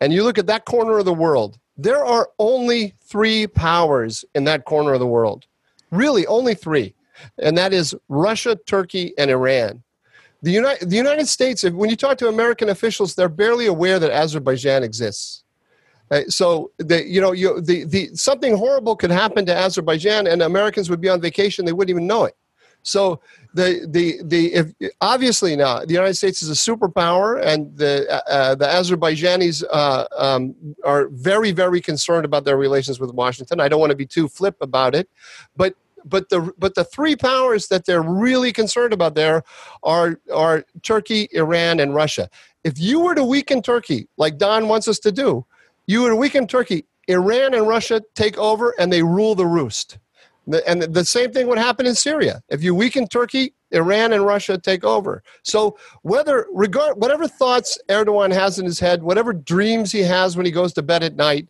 [0.00, 4.44] and you look at that corner of the world, there are only three powers in
[4.44, 5.46] that corner of the world.
[5.90, 6.94] Really, only three.
[7.38, 9.82] And that is Russia, Turkey, and Iran.
[10.42, 14.10] The United, the United States, when you talk to American officials, they're barely aware that
[14.10, 15.42] Azerbaijan exists.
[16.10, 20.40] Uh, so the you know you the the something horrible could happen to Azerbaijan and
[20.40, 22.36] Americans would be on vacation they wouldn't even know it.
[22.86, 23.20] So
[23.52, 28.30] the the the if obviously now the United States is a superpower and the uh,
[28.30, 33.60] uh, the Azerbaijanis uh, um, are very very concerned about their relations with Washington.
[33.60, 35.08] I don't want to be too flip about it,
[35.56, 39.42] but but the but the three powers that they're really concerned about there
[39.82, 42.30] are are Turkey, Iran, and Russia.
[42.62, 45.44] If you were to weaken Turkey, like Don wants us to do,
[45.86, 46.84] you would weaken Turkey.
[47.08, 49.98] Iran and Russia take over and they rule the roost.
[50.66, 52.42] And the same thing would happen in Syria.
[52.48, 55.22] If you weaken Turkey, Iran and Russia take over.
[55.42, 60.46] So whether regard whatever thoughts Erdogan has in his head, whatever dreams he has when
[60.46, 61.48] he goes to bed at night,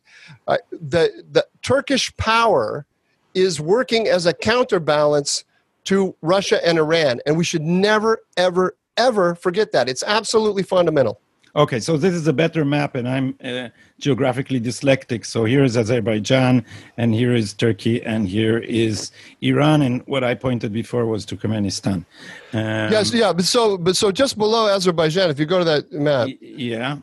[0.49, 2.87] uh, the the Turkish power
[3.35, 5.45] is working as a counterbalance
[5.85, 9.89] to Russia and Iran, and we should never, ever, ever forget that.
[9.89, 11.21] It's absolutely fundamental.
[11.57, 15.25] Okay, so this is a better map, and I'm uh, geographically dyslexic.
[15.25, 16.63] So here is Azerbaijan,
[16.99, 22.05] and here is Turkey, and here is Iran, and what I pointed before was Turkmenistan.
[22.53, 25.91] Um, yes, yeah, but so but so just below Azerbaijan, if you go to that
[25.91, 26.99] map, yeah,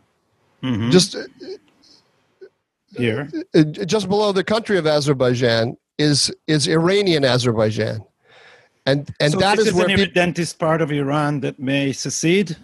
[0.61, 0.91] mm-hmm.
[0.91, 1.23] just uh,
[2.95, 8.05] here, uh, just below the country of Azerbaijan is is Iranian Azerbaijan,
[8.85, 12.55] and and so that is, is where an irredentist part of Iran that may secede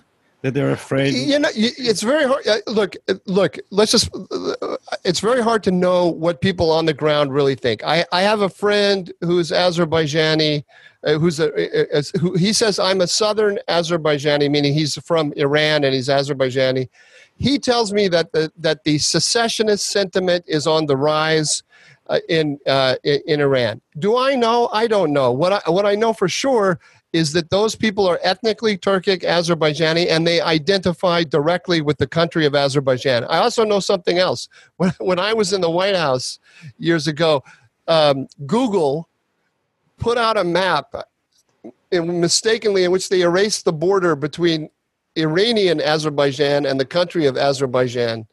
[0.41, 4.77] that they're afraid you know it's very hard uh, look uh, look let's just uh,
[5.03, 8.41] it's very hard to know what people on the ground really think i i have
[8.41, 10.63] a friend who's azerbaijani
[11.03, 15.83] who's a, a, a, who he says i'm a southern azerbaijani meaning he's from iran
[15.83, 16.87] and he's azerbaijani
[17.39, 21.63] he tells me that the that the secessionist sentiment is on the rise
[22.07, 23.81] uh, in uh, in Iran.
[23.97, 24.67] Do I know?
[24.73, 25.31] I don't know.
[25.31, 26.79] What I what I know for sure
[27.11, 32.45] is that those people are ethnically Turkic Azerbaijani and they identify directly with the country
[32.45, 33.23] of Azerbaijan.
[33.25, 34.47] I also know something else.
[34.77, 36.39] When, when I was in the White House
[36.77, 37.43] years ago,
[37.87, 39.09] um, Google
[39.97, 40.93] put out a map
[41.91, 44.69] mistakenly in which they erased the border between
[45.17, 48.27] Iranian Azerbaijan and the country of Azerbaijan.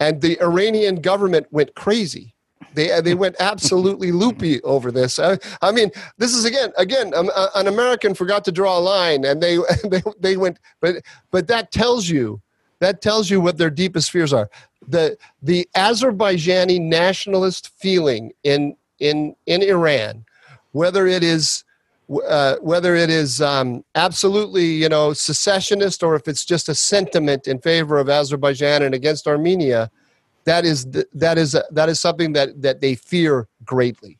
[0.00, 2.33] And the Iranian government went crazy
[2.74, 5.18] they uh, they went absolutely loopy over this.
[5.18, 8.80] I, I mean, this is again again um, uh, an American forgot to draw a
[8.80, 10.58] line, and they they they went.
[10.80, 10.96] But
[11.30, 12.40] but that tells you
[12.80, 14.50] that tells you what their deepest fears are.
[14.86, 20.24] The the Azerbaijani nationalist feeling in in in Iran,
[20.72, 21.64] whether it is
[22.28, 27.46] uh, whether it is um, absolutely you know secessionist or if it's just a sentiment
[27.46, 29.90] in favor of Azerbaijan and against Armenia
[30.44, 34.18] that is that is that is something that that they fear greatly.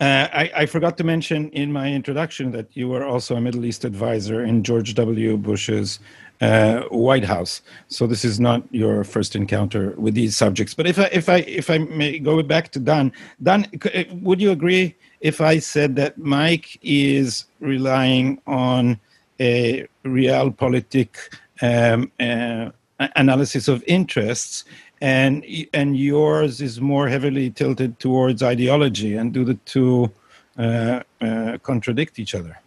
[0.00, 3.64] Uh, I, I, forgot to mention in my introduction that you were also a Middle
[3.64, 5.36] East advisor in George W.
[5.36, 5.98] Bush's
[6.40, 7.62] uh, White House.
[7.88, 10.72] So this is not your first encounter with these subjects.
[10.72, 13.10] But if I if I if I may go back to Dan,
[13.42, 19.00] Dan, uh, would you agree if I said that Mike is relying on
[19.40, 21.16] a realpolitik
[21.60, 22.70] um, uh,
[23.16, 24.64] analysis of interests?
[25.00, 30.10] And and yours is more heavily tilted towards ideology and do the two
[30.58, 32.58] uh, uh, contradict each other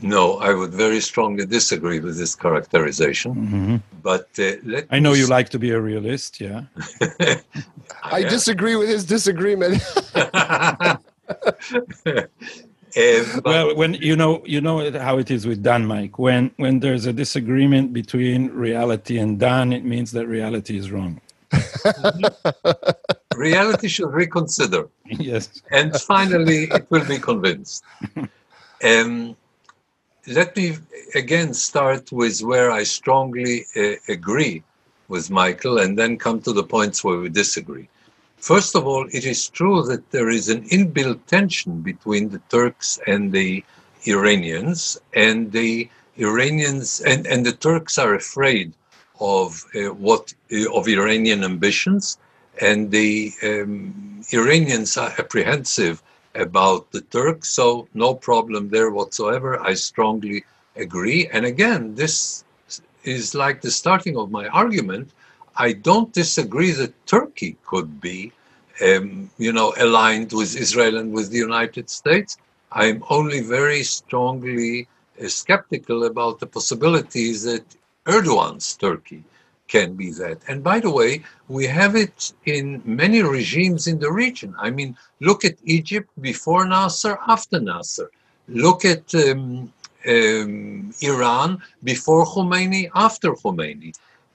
[0.00, 3.76] no i would very strongly disagree with this characterization mm-hmm.
[4.02, 6.62] but uh, i know you like to be a realist yeah
[8.02, 9.82] i disagree with his disagreement
[12.94, 16.18] Um, well, when you know, you know how it is with Dan, Mike.
[16.18, 21.20] When when there's a disagreement between reality and Dan, it means that reality is wrong.
[23.34, 24.88] Reality should reconsider.
[25.06, 25.62] Yes.
[25.70, 27.84] And finally, it will be convinced.
[28.84, 29.36] Um,
[30.26, 30.76] let me
[31.14, 34.62] again start with where I strongly uh, agree
[35.08, 37.88] with Michael and then come to the points where we disagree.
[38.38, 42.98] First of all, it is true that there is an inbuilt tension between the Turks
[43.06, 43.64] and the
[44.06, 45.88] Iranians, and the
[46.18, 48.72] Iranians and, and the Turks are afraid
[49.20, 52.18] of uh, what uh, of Iranian ambitions,
[52.60, 56.02] and the um, Iranians are apprehensive
[56.34, 57.50] about the Turks.
[57.50, 59.60] So no problem there whatsoever.
[59.60, 60.44] I strongly
[60.76, 61.28] agree.
[61.32, 62.44] And again, this
[63.04, 65.10] is like the starting of my argument.
[65.56, 68.32] I don't disagree that Turkey could be
[68.82, 72.38] um, you know, aligned with Israel and with the United States.
[72.72, 74.88] I'm only very strongly
[75.22, 77.64] uh, skeptical about the possibilities that
[78.06, 79.22] Erdogan's Turkey
[79.68, 80.38] can be that.
[80.48, 84.54] And by the way, we have it in many regimes in the region.
[84.58, 88.10] I mean, look at Egypt before Nasser, after Nasser.
[88.48, 89.72] Look at um,
[90.06, 93.94] um, Iran before Khomeini, after Khomeini.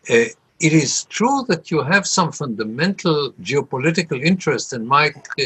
[0.09, 5.43] Uh, it is true that you have some fundamental geopolitical interest, and Mike uh,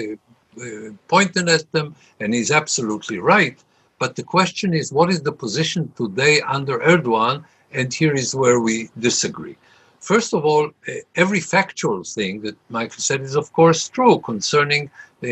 [0.61, 3.57] uh, pointed at them, and he's absolutely right.
[3.99, 7.43] But the question is, what is the position today under Erdogan?
[7.74, 9.57] And here is where we disagree.
[9.99, 14.89] First of all, uh, every factual thing that Michael said is, of course, true concerning
[15.24, 15.28] uh,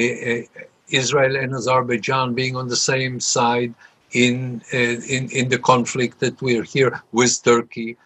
[0.90, 3.74] Israel and Azerbaijan being on the same side
[4.12, 7.98] in, uh, in, in the conflict that we're here with Turkey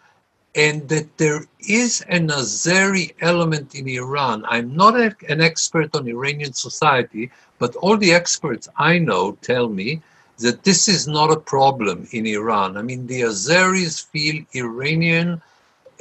[0.56, 4.46] and that there is an Azeri element in Iran.
[4.48, 9.68] I'm not a, an expert on Iranian society, but all the experts I know tell
[9.68, 10.02] me
[10.40, 12.78] that this is not a problem in Iran.
[12.78, 15.42] I mean, the Azeris feel Iranian,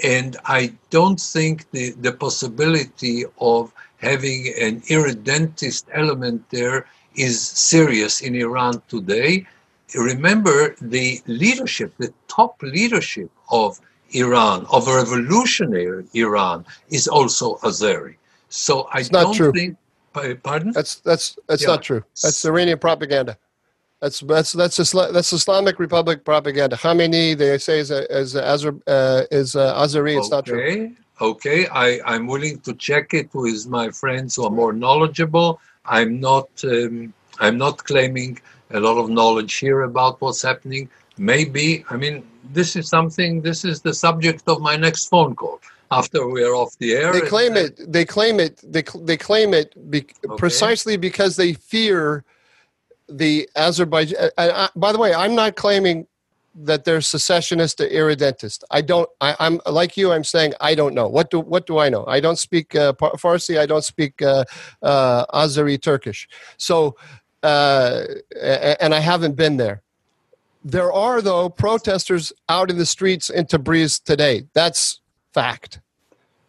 [0.03, 8.21] and I don't think the, the possibility of having an irredentist element there is serious
[8.21, 9.47] in Iran today.
[9.95, 13.79] Remember, the leadership, the top leadership of
[14.13, 18.17] Iran, of a revolutionary Iran, is also Azeri.
[18.49, 19.53] So I it's not don't true.
[19.53, 19.77] think.
[20.43, 20.73] Pardon?
[20.73, 21.69] That's that's that's Yeah.
[21.69, 22.03] not true.
[22.23, 23.39] That's Iranian propaganda.
[24.03, 26.75] That's that's that's Isla- that's Islamic Republic propaganda.
[26.77, 30.19] Khamenei, they say, is a, is a Azer, uh, is a Azeri.
[30.19, 30.59] It's not true.
[30.59, 31.69] Okay, okay.
[31.69, 35.61] I, I'm willing to check it with my friends who are more knowledgeable.
[35.87, 36.49] I'm not.
[36.65, 38.41] Um, I'm not claiming
[38.73, 40.89] a lot of knowledge here about what's happening.
[41.17, 41.85] Maybe.
[41.89, 43.41] I mean, this is something.
[43.41, 45.61] This is the subject of my next phone call
[45.93, 47.13] after we are off the air.
[47.13, 47.79] They claim it.
[47.97, 48.55] They claim it.
[48.65, 50.37] They they claim it be- Okay.
[50.45, 52.25] precisely because they fear
[53.09, 54.31] the Azerbaijan.
[54.39, 56.07] Uh, uh, by the way, I'm not claiming
[56.55, 58.65] that they're secessionist or irredentist.
[58.71, 59.09] I don't.
[59.21, 60.13] I, I'm like you.
[60.13, 61.09] I'm saying I don't know.
[61.09, 62.05] What do What do I know?
[62.07, 63.59] I don't speak uh, Farsi.
[63.59, 64.45] I don't speak uh,
[64.83, 66.29] uh, Azeri Turkish.
[66.57, 66.97] So,
[67.43, 68.05] uh,
[68.81, 69.83] and I haven't been there.
[70.65, 74.47] There are though protesters out in the streets in Tabriz today.
[74.53, 75.01] That's
[75.33, 75.81] fact,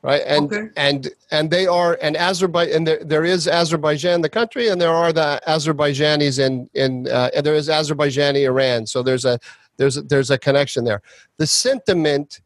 [0.03, 0.21] right?
[0.27, 0.69] And Okay.
[0.77, 4.93] and and they are and Azerbaijan and there, there is Azerbaijan the country and there
[4.93, 8.85] are the Azerbaijanis in in uh, and there is Azerbaijani Iran.
[8.85, 9.39] So there's a
[9.77, 11.01] there's a, there's a connection there.
[11.37, 12.41] The sentiment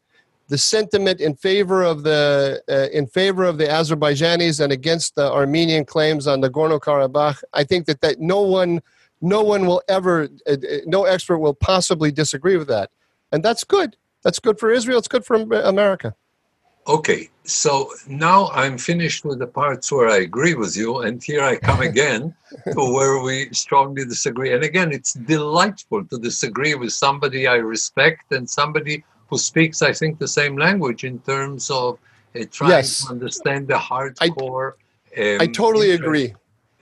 [0.48, 5.30] the sentiment in favor of the uh, in favor of the Azerbaijanis and against the
[5.30, 8.80] Armenian claims on the Gorno Karabakh, I think that that no one
[9.20, 12.90] no one will ever uh, uh, no expert will possibly disagree with that,
[13.32, 13.96] and that's good.
[14.22, 14.98] That's good for Israel.
[14.98, 16.14] It's good for America.
[16.88, 21.42] Okay, so now I'm finished with the parts where I agree with you, and here
[21.42, 22.34] I come again
[22.72, 24.54] to where we strongly disagree.
[24.54, 29.92] And again, it's delightful to disagree with somebody I respect and somebody who speaks, I
[29.92, 31.98] think, the same language in terms of
[32.34, 33.04] uh, trying Yes.
[33.04, 34.72] to understand the hardcore.
[35.14, 36.34] I um, totally interest- agree.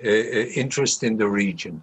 [0.05, 1.83] uh, uh, interest in the region.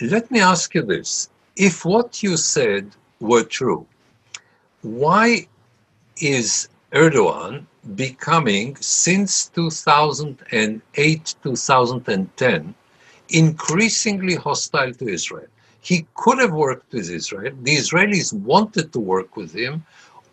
[0.00, 1.28] Let me ask you this.
[1.56, 3.86] If what you said were true,
[4.80, 5.48] why
[6.16, 12.74] is Erdogan becoming, since 2008 2010,
[13.28, 15.48] increasingly hostile to Israel?
[15.82, 17.54] He could have worked with Israel.
[17.62, 19.84] The Israelis wanted to work with him.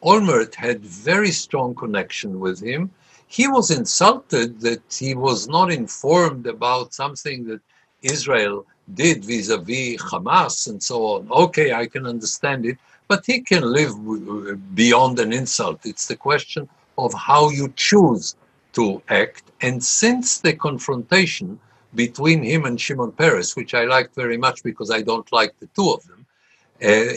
[0.01, 2.89] Olmert had very strong connection with him.
[3.27, 7.59] He was insulted that he was not informed about something that
[8.01, 11.29] Israel did vis-a-vis Hamas and so on.
[11.29, 12.77] Okay, I can understand it,
[13.07, 13.95] but he can live
[14.75, 15.85] beyond an insult.
[15.85, 18.35] It's the question of how you choose
[18.73, 19.43] to act.
[19.61, 21.59] And since the confrontation
[21.93, 25.67] between him and Shimon Peres, which I liked very much because I don't like the
[25.75, 26.25] two of them,
[26.83, 27.13] uh,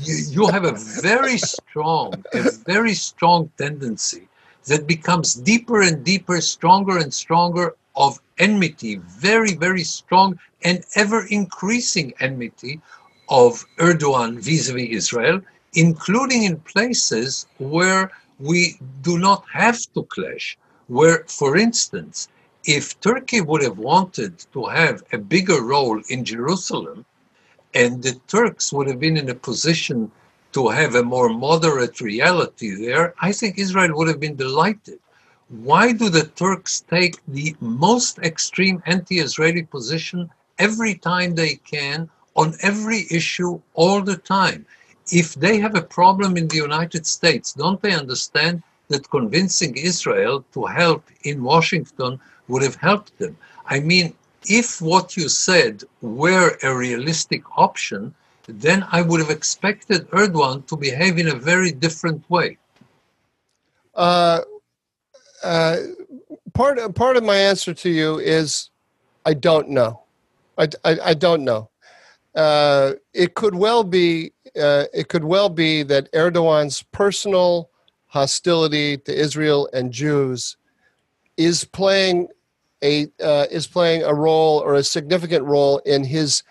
[0.00, 4.26] you, you have a very strong, a very strong tendency
[4.66, 11.26] that becomes deeper and deeper, stronger and stronger of enmity, very, very strong and ever
[11.30, 12.80] increasing enmity
[13.28, 15.40] of Erdogan vis a vis Israel,
[15.74, 20.56] including in places where we do not have to clash.
[20.88, 22.28] Where, for instance,
[22.64, 27.04] if Turkey would have wanted to have a bigger role in Jerusalem,
[27.74, 30.10] and the Turks would have been in a position
[30.52, 34.98] to have a more moderate reality there, I think Israel would have been delighted.
[35.48, 42.08] Why do the Turks take the most extreme anti Israeli position every time they can
[42.36, 44.66] on every issue all the time?
[45.10, 50.44] If they have a problem in the United States, don't they understand that convincing Israel
[50.52, 53.36] to help in Washington would have helped them.
[53.66, 54.14] I mean,
[54.48, 58.14] if what you said were a realistic option,
[58.46, 62.58] then I would have expected Erdogan to behave in a very different way.
[63.94, 64.42] Uh,
[65.42, 65.76] uh,
[66.54, 68.70] part part of my answer to you is
[69.24, 70.02] I don't know.
[70.58, 71.70] I, I, I don't know.
[72.36, 77.70] Uh, it could well be uh, it could well be that Erdogan's personal
[78.06, 80.56] hostility to Israel and Jews
[81.36, 82.28] is playing
[82.82, 86.42] a uh, is playing a role or a significant role in his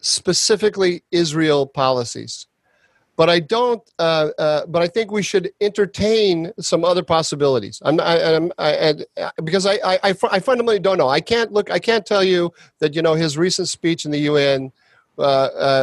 [0.00, 2.46] specifically Israel policies.
[3.16, 3.82] But I don't.
[3.98, 7.82] Uh, uh, but I think we should entertain some other possibilities.
[7.84, 11.08] I'm, I, I, I, because I, I, I fundamentally don't know.
[11.08, 11.70] I can't look.
[11.70, 14.72] I can't tell you that you know his recent speech in the UN,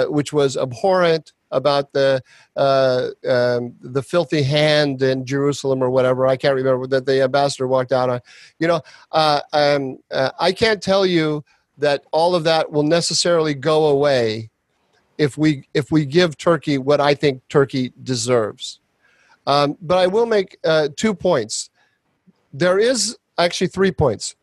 [0.10, 2.22] which was abhorrent about the
[2.56, 6.28] uh, um, the filthy hand in Jerusalem or whatever.
[6.28, 8.22] I can't remember that the ambassador walked out on.
[8.60, 8.82] You know,
[9.12, 11.44] uh, um, uh, I can't tell you
[11.78, 14.50] that all of that will necessarily go away
[15.18, 18.80] if we if we give Turkey what I think Turkey deserves.
[19.46, 21.70] Um, but I will make uh, two points.
[22.54, 24.36] There is actually three points.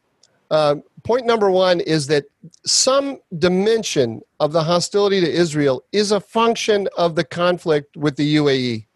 [0.55, 2.26] Uh, point number one is that
[2.64, 8.36] some dimension of the hostility to Israel is a function of the conflict with the
[8.36, 8.86] UAE.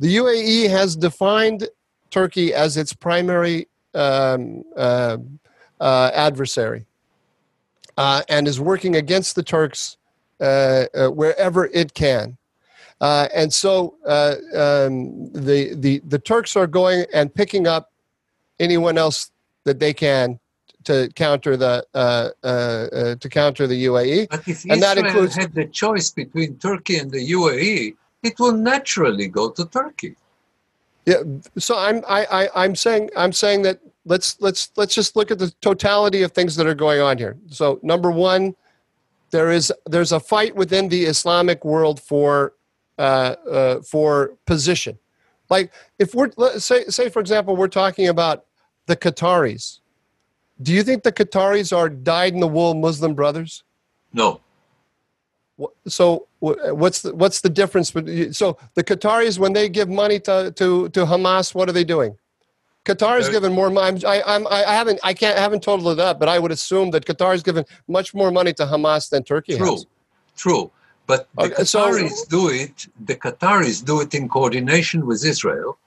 [0.00, 1.66] The UAE has defined
[2.10, 5.16] Turkey as its primary um, uh,
[5.80, 6.84] uh, adversary
[7.96, 9.96] uh, and is working against the Turks
[10.40, 12.36] uh, wherever it can.
[13.00, 17.92] And so um, the, the, the Turks are going and picking up
[18.60, 19.30] anyone else
[19.64, 20.38] that they can
[20.84, 24.28] to counter the uh, uh, uh, to counter the UAE.
[24.30, 28.38] But if and Israel that includes, had the choice between Turkey and the UAE, it
[28.38, 30.16] will naturally go to Turkey.
[31.06, 31.22] Yeah.
[31.58, 35.38] So I'm I, I I'm saying I'm saying that let's let's let's just look at
[35.38, 37.36] the totality of things that are going on here.
[37.48, 38.54] So number one,
[39.30, 42.54] there is there's a fight within the Islamic world for
[42.98, 44.98] uh, uh, for position.
[45.50, 48.44] Like if we're say say for example we're talking about
[48.86, 49.80] the Qataris.
[50.62, 53.64] Do you think the Qataris are dyed in the wool Muslim brothers?
[54.12, 54.40] No.
[55.86, 57.90] So what's the, what's the difference?
[57.90, 62.16] So the Qataris, when they give money to, to, to Hamas, what are they doing?
[62.84, 64.04] Qatar is given more money.
[64.04, 66.90] I, I'm, I haven't, I can't, I haven't totaled it up, but I would assume
[66.90, 69.70] that Qatar is given much more money to Hamas than Turkey True.
[69.70, 69.86] has.
[70.36, 70.70] True.
[71.06, 72.88] But the okay, Qataris so, do it.
[73.04, 75.78] The Qataris do it in coordination with Israel,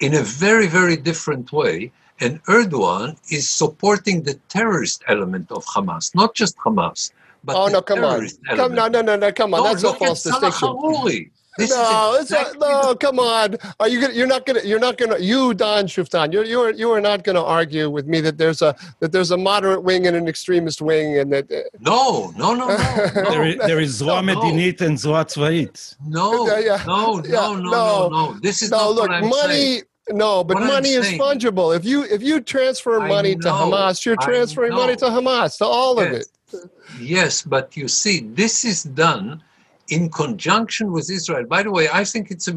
[0.00, 1.92] in a very, very different way.
[2.24, 7.12] And Erdogan is supporting the terrorist element of Hamas, not just Hamas,
[7.44, 9.62] but oh no, come on, come no, no, no, no, come on.
[9.62, 11.30] No, That's a false distinction.
[11.56, 13.56] This no, exactly no, come on.
[13.78, 14.14] Are you gonna?
[14.14, 14.62] You're not gonna.
[14.64, 15.18] You're not gonna.
[15.18, 18.60] You, Don Schueftan, you're you are you are not gonna argue with me that there's
[18.60, 21.52] a that there's a moderate wing and an extremist wing, and that.
[21.52, 22.76] Uh, no, no, no, no.
[23.14, 23.30] no.
[23.30, 25.94] there is there is Zwa no, Medinit and Zwa Tzvait.
[26.04, 28.92] No, yeah, yeah, no, yeah, no, no, no, no, This is no.
[28.92, 29.54] Not look, money.
[29.54, 29.82] Saying.
[30.10, 31.74] No, but what money is fungible.
[31.74, 35.96] If you if you transfer money to Hamas, you're transferring money to Hamas, to all
[35.96, 36.06] yes.
[36.06, 36.70] of it.
[37.00, 39.42] Yes, but you see, this is done
[39.88, 41.46] in conjunction with Israel.
[41.46, 42.56] By the way, I think it's a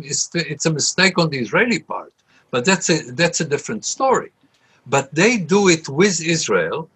[0.53, 2.13] it's a mistake on the Israeli part,
[2.51, 4.31] but that's a that's a different story.
[4.85, 6.89] But they do it with Israel,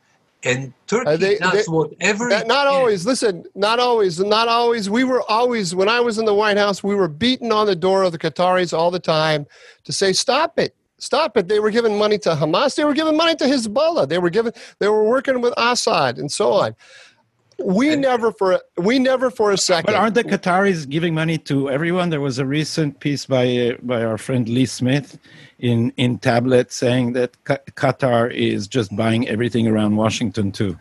[0.44, 2.30] and Turkey uh, they, does they, whatever.
[2.30, 2.74] That, not can.
[2.74, 3.06] always.
[3.06, 4.20] Listen, not always.
[4.20, 4.90] Not always.
[4.90, 7.76] We were always when I was in the White House, we were beating on the
[7.76, 9.46] door of the Qataris all the time
[9.84, 11.48] to say, "Stop it." Stop it.
[11.48, 12.76] They were giving money to Hamas.
[12.76, 14.08] They were giving money to Hezbollah.
[14.08, 16.76] They were giving they were working with Assad and so on
[17.64, 19.94] we and, never for we never for a second.
[19.94, 22.10] But aren't the Qataris giving money to everyone?
[22.10, 25.20] There was a recent piece by uh, by our friend Lee Smith
[25.60, 30.78] in in Tablet saying that Qatar is just buying everything around Washington too.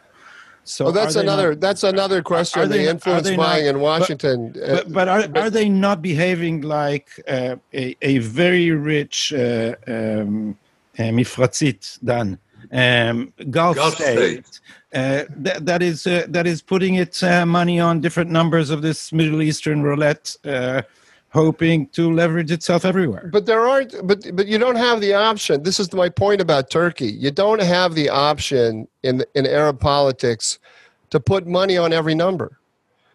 [0.64, 2.68] So well, that's another not, that's another question.
[2.68, 4.52] the influence buying not, in Washington.
[4.52, 9.74] But, but, but are, are they not behaving like uh, a a very rich uh,
[9.86, 10.58] um,
[10.98, 12.38] uh, Mifratzit Dan?
[12.72, 14.60] Um, Gulf, Gulf State, State.
[14.92, 18.82] Uh, that, that is uh, that is putting its uh, money on different numbers of
[18.82, 20.82] this Middle Eastern roulette, uh,
[21.30, 23.28] hoping to leverage itself everywhere.
[23.32, 23.94] But there aren't.
[24.06, 25.62] But but you don't have the option.
[25.62, 27.12] This is my point about Turkey.
[27.12, 30.58] You don't have the option in in Arab politics
[31.10, 32.58] to put money on every number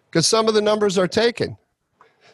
[0.09, 1.57] because some of the numbers are taken.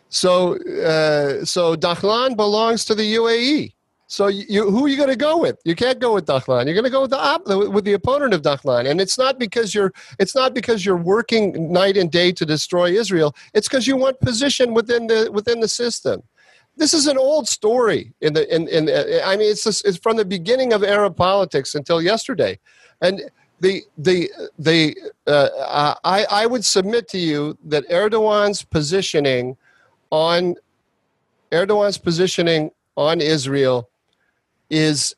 [0.09, 3.73] So uh, so Dahlan belongs to the UAE.
[4.11, 5.57] So you, who are you going to go with?
[5.63, 6.65] You can't go with Dahlan.
[6.65, 9.39] You're going to go with the op- with the opponent of Dahlan, and it's not
[9.39, 13.33] because you're it's not because you're working night and day to destroy Israel.
[13.53, 16.23] It's because you want position within the within the system.
[16.75, 18.89] this is an old story in the in in.
[19.23, 22.59] I mean, it's just, it's from the beginning of Arab politics until yesterday,
[22.99, 23.31] and
[23.61, 24.93] the the the
[25.25, 29.55] uh, I I would submit to you that Erdogan's positioning
[30.09, 30.55] on
[31.53, 33.87] Erdogan's positioning on Israel
[34.71, 35.15] is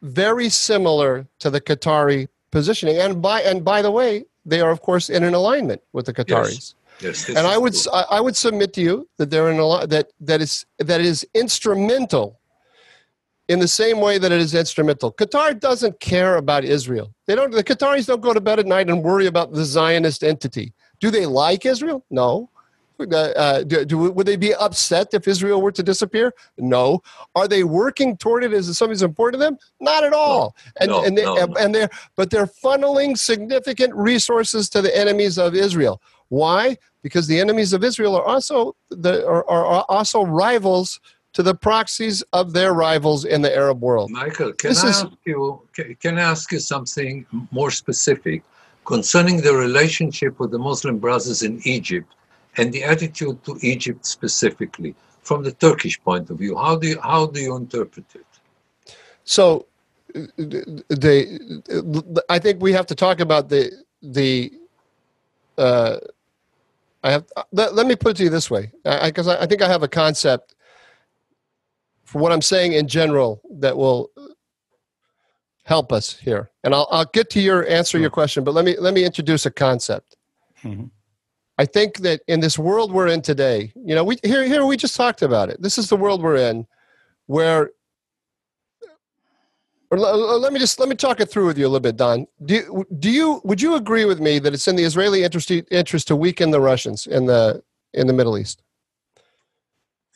[0.00, 4.80] very similar to the Qatari positioning, and by and by the way, they are of
[4.80, 6.74] course in an alignment with the Qataris.
[7.00, 7.92] Yes, this and I would true.
[7.92, 11.26] I would submit to you that they're in a lot that that is that is
[11.34, 12.38] instrumental
[13.48, 15.12] in the same way that it is instrumental.
[15.12, 17.12] Qatar doesn't care about Israel.
[17.26, 17.50] They don't.
[17.50, 20.72] The Qataris don't go to bed at night and worry about the Zionist entity.
[21.00, 22.04] Do they like Israel?
[22.10, 22.50] No.
[23.10, 26.32] Uh, uh, do, do, would they be upset if Israel were to disappear?
[26.58, 27.02] No.
[27.34, 29.58] Are they working toward it as something that's important to them?
[29.80, 30.54] Not at all.
[30.80, 31.54] And No, and they, no, no.
[31.56, 36.00] and they're but they're funneling significant resources to the enemies of Israel.
[36.28, 36.76] Why?
[37.02, 41.00] Because the enemies of Israel are also the are, are are also rivals
[41.34, 44.10] to the proxies of their rivals in the Arab world.
[44.10, 45.62] Michael, can This I is- ask you?
[46.00, 48.42] Can I ask you something more specific
[48.84, 52.08] concerning the relationship with the Muslim Brothers in Egypt
[52.56, 56.56] and the attitude to Egypt specifically, from the Turkish point of view?
[56.56, 58.26] How do you how do you interpret it?
[59.24, 59.66] So,
[60.88, 63.70] the I think we have to talk about the
[64.02, 64.52] the.
[65.56, 65.98] Uh,
[67.04, 67.24] I have.
[67.52, 69.82] Let, let me put it to you this way, because I, I think I have
[69.82, 70.54] a concept
[72.04, 74.10] for what I'm saying in general that will
[75.64, 78.76] help us here, and I'll I'll get to your answer your question, but let me
[78.78, 80.16] let me introduce a concept.
[80.62, 80.90] Mhm.
[81.62, 84.76] I think that in this world we're in today, you know, we here here we
[84.76, 85.62] just talked about it.
[85.62, 86.66] This is the world we're in,
[87.26, 87.70] where
[89.92, 91.96] or l- let me just let me talk it through with you a little bit,
[91.96, 92.26] Don.
[92.44, 95.52] Do you, do you would you agree with me that it's in the Israeli interest
[95.70, 97.62] interest to weaken the Russians in the
[97.94, 98.60] in the Middle East?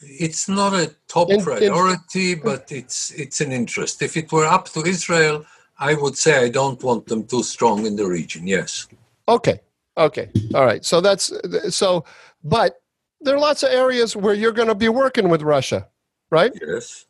[0.00, 4.02] It's not a top In- in- priority, but it's it's an interest.
[4.02, 5.46] If it were up to Israel,
[5.78, 8.48] I would say I don't want them too strong in the region.
[8.48, 8.88] Yes.
[9.28, 9.60] Okay,
[9.96, 10.84] okay, all right.
[10.84, 11.32] So that's
[11.70, 12.04] so,
[12.44, 12.80] but
[13.20, 15.88] there are lots of areas where you're going to be working with Russia,
[16.30, 16.52] right?
[16.60, 17.06] Yes.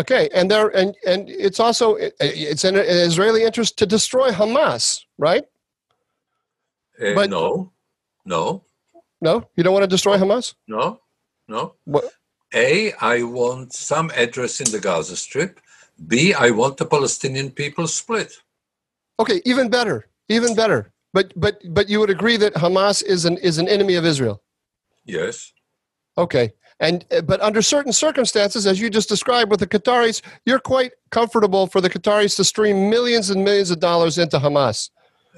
[0.00, 5.00] Okay, and there and and it's also it's in an Israeli interest to destroy Hamas,
[5.18, 5.44] right?
[7.00, 7.72] Uh, But- no.
[8.24, 8.64] No.
[9.20, 10.54] No, you don't want to destroy Hamas.
[10.66, 11.00] No.
[11.48, 11.74] No.
[11.84, 12.04] What?
[12.54, 15.60] A, I want some address in the Gaza Strip.
[16.06, 18.32] B, I want the Palestinian people split.
[19.20, 20.92] Okay, even better, even better.
[21.12, 24.42] But but but you would agree that Hamas is an is an enemy of Israel.
[25.04, 25.52] Yes.
[26.16, 26.52] Okay.
[26.80, 31.66] And but under certain circumstances, as you just described with the Qataris, you're quite comfortable
[31.66, 34.90] for the Qataris to stream millions and millions of dollars into Hamas.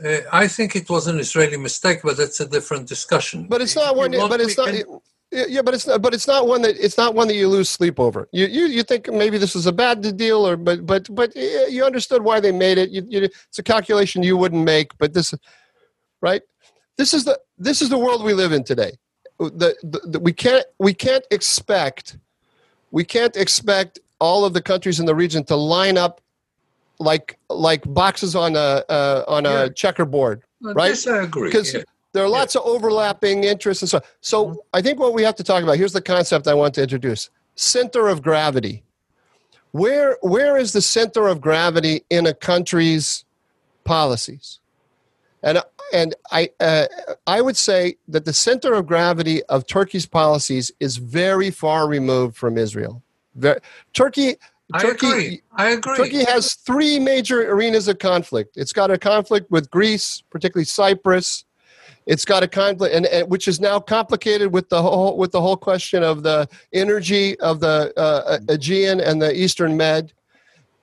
[0.04, 3.46] Uh, I think it was an Israeli mistake, but that's a different discussion.
[3.48, 4.12] But it's not one.
[4.12, 4.68] But it's not.
[4.68, 5.00] can-
[5.30, 6.00] Yeah, but it's not.
[6.00, 8.28] But it's not one that it's not one that you lose sleep over.
[8.32, 11.28] You you you think maybe this is a bad deal, or but but but
[11.74, 12.88] you understood why they made it.
[12.90, 13.18] You, you,
[13.48, 14.88] it's a calculation you wouldn't make.
[14.98, 15.34] But this,
[16.24, 16.42] right?
[16.96, 18.92] This is the this is the world we live in today.
[19.38, 22.16] The, the, the we can't we can't expect
[22.90, 26.20] we can't expect all of the countries in the region to line up
[26.98, 29.68] like like boxes on a uh, on a Yeah.
[29.82, 30.96] checkerboard Well, right?
[31.08, 31.48] I agree.
[31.50, 31.82] because yeah.
[32.12, 32.38] there are Yeah.
[32.40, 34.56] lots of overlapping interests and so so Mhm.
[34.72, 37.22] i think what we have to talk about here's the concept i want to introduce
[37.56, 38.76] center of gravity
[39.72, 43.24] where where is the center of gravity in a country's
[43.94, 44.46] policies
[45.42, 45.54] and
[45.92, 46.86] and i uh,
[47.26, 52.36] i would say that the center of gravity of turkey's policies is very far removed
[52.36, 53.02] from israel
[53.36, 53.58] Ver
[53.92, 54.36] turkey
[54.72, 55.42] I Turkey- agree.
[55.56, 55.96] I agree.
[55.96, 58.56] Turkey has three major arenas of conflict.
[58.56, 61.44] It's got a conflict with Greece, particularly Cyprus.
[62.06, 65.40] It's got a conflict, and, and which is now complicated with the whole with the
[65.40, 70.12] whole question of the energy of the uh, Aegean and the Eastern Med.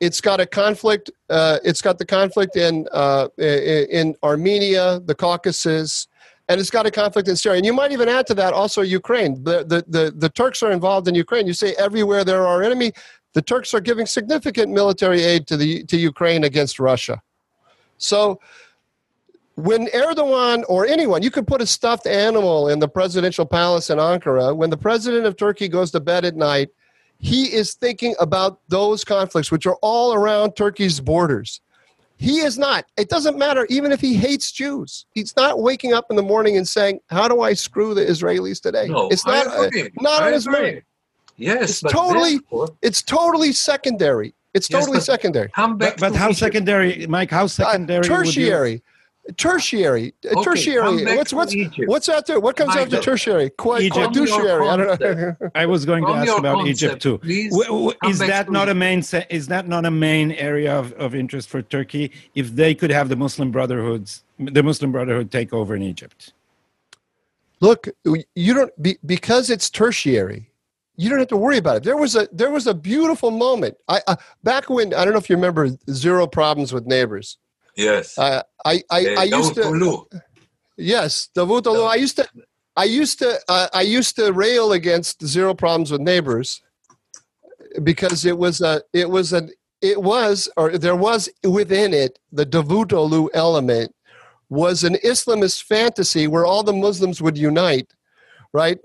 [0.02, 1.12] It's got a conflict.
[1.30, 6.08] Uh, it's got the conflict in uh, in Armenia, the Caucasus,
[6.50, 7.58] and it's got a conflict in Syria.
[7.58, 9.44] And you might even add to that also Ukraine.
[9.44, 11.48] The the the, the Turks are involved in Ukraine.
[11.48, 12.92] You say everywhere there are enemy
[13.34, 17.22] the Turks are giving significant military aid to the to Ukraine against Russia.
[17.98, 18.40] So
[19.56, 24.00] when Erdogan or anyone, you could put a stuffed animal in the presidential palace in
[24.00, 24.56] Ankara.
[24.56, 26.70] When the president of Turkey goes to bed at night,
[27.22, 31.62] he is thinking about those conflicts, which are all around Turkey's borders.
[32.18, 32.86] He is not.
[32.98, 35.06] It doesn't matter, even if he hates Jews.
[35.14, 38.62] He's not waking up in the morning and saying, "How do I screw the Israelis
[38.62, 39.48] today?" no, it's not.
[39.48, 39.90] I agree.
[40.00, 40.62] not I on his agree.
[40.62, 40.82] mind.
[41.38, 44.36] Yes, It's but totally- therefore, It's totally secondary.
[44.54, 45.50] It's Yes, totally but- secondary.
[45.56, 46.40] come back But, but to how Egypt.
[46.40, 47.32] secondary, Mike?
[47.32, 48.08] How secondary?
[48.08, 48.84] Uh, would you- tertiary.
[49.32, 50.82] Tertiary, uh, Okay, tertiary.
[50.82, 51.88] come back What's what's Egypt.
[51.90, 52.40] what's after?
[52.40, 53.02] What comes after Michael.
[53.04, 53.50] tertiary?
[53.52, 53.98] Quite Egypt.
[54.18, 55.36] I don't know.
[55.56, 57.18] I was going to ask about concept, Egypt too.
[57.18, 59.00] please W- w- come Is that to- not a main?
[59.30, 62.12] Is that not a main area of, of interest for Turkey?
[62.36, 66.34] If they could have the Muslim Brotherhoods, the Muslim Brotherhood take over in Egypt.
[67.60, 67.88] Look,
[68.36, 70.50] you don't be, because it's tertiary.
[70.98, 71.84] You don't have to worry about it.
[71.84, 73.76] There was a there was a beautiful moment.
[73.88, 77.38] I uh, back when I don't know if you remember zero problems with neighbors.
[77.76, 78.18] Yes.
[78.18, 80.06] Uh, I I, Uh, I used to Davutoğlu.
[80.78, 81.88] yes Davutoglu.
[81.88, 82.26] I used to
[82.76, 86.62] I used to uh, I used to rail against zero problems with neighbors
[87.84, 89.50] because it was a it was an
[89.82, 93.94] it was or there was within it the Davutoglu element
[94.50, 97.90] was an Islamist fantasy where all the Muslims would unite,
[98.54, 98.80] right?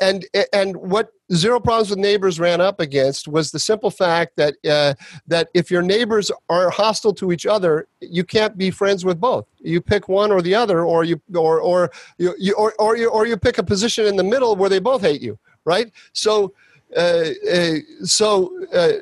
[0.00, 4.54] And and what Zero Problems with Neighbors ran up against was the simple fact that
[4.68, 4.94] uh,
[5.26, 9.46] that if your neighbors are hostile to each other, you can't be friends with both.
[9.60, 13.08] You pick one or the other, or you or or you, you or or you
[13.08, 15.90] or you pick a position in the middle where they both hate you, right?
[16.12, 16.54] So.
[16.96, 18.92] Uh, uh, so uh,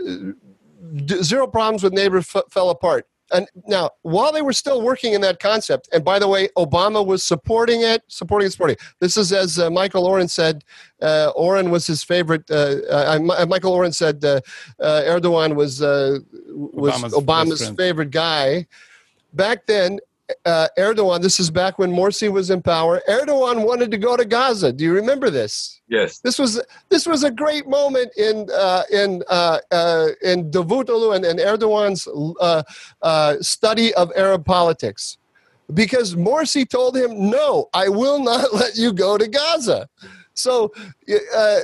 [1.22, 5.20] zero problems with neighbors f- fell apart and now while they were still working in
[5.20, 8.82] that concept and by the way obama was supporting it supporting it supporting it.
[9.00, 10.62] this is as uh, michael oren said
[11.02, 14.40] uh, oren was his favorite uh, uh, michael oren said uh,
[14.80, 16.18] uh, erdogan was uh,
[16.48, 18.66] was Obama's obama's, favorite guy
[19.32, 19.98] back then
[20.44, 24.24] uh, erdogan this is back when morsi was in power erdogan wanted to go to
[24.24, 26.20] gaza do you remember this Yes.
[26.20, 31.24] this was this was a great moment in uh, in uh, uh, in Davutoglu and,
[31.24, 32.08] and Erdogan's
[32.40, 32.62] uh,
[33.02, 35.18] uh, study of Arab politics,
[35.74, 39.88] because Morsi told him, "No, I will not let you go to Gaza."
[40.34, 40.72] So
[41.36, 41.60] uh,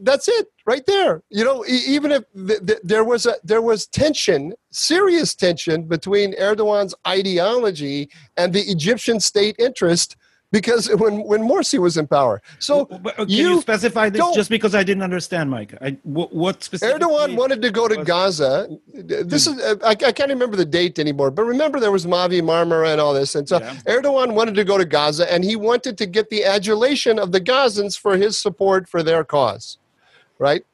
[0.00, 1.22] that's it, right there.
[1.30, 6.34] You know, even if th- th- there was a there was tension, serious tension between
[6.34, 10.16] Erdogan's ideology and the Egyptian state interest,
[10.50, 14.22] because when when Morsi was in power, so W- w- Can you, you specify this?
[14.34, 15.74] Just because I didn't understand, Mike.
[15.82, 17.06] I, what, what specifically?
[17.06, 18.68] Erdogan wanted to go to was- Gaza.
[18.94, 22.92] This is I, I can't remember the date anymore, but remember there was Mavi Marmara
[22.92, 23.74] and all this, and so Yeah.
[23.86, 27.40] Erdogan wanted to go to Gaza, and he wanted to get the adulation of the
[27.40, 29.76] Gazans for his support for their cause,
[30.38, 30.64] right?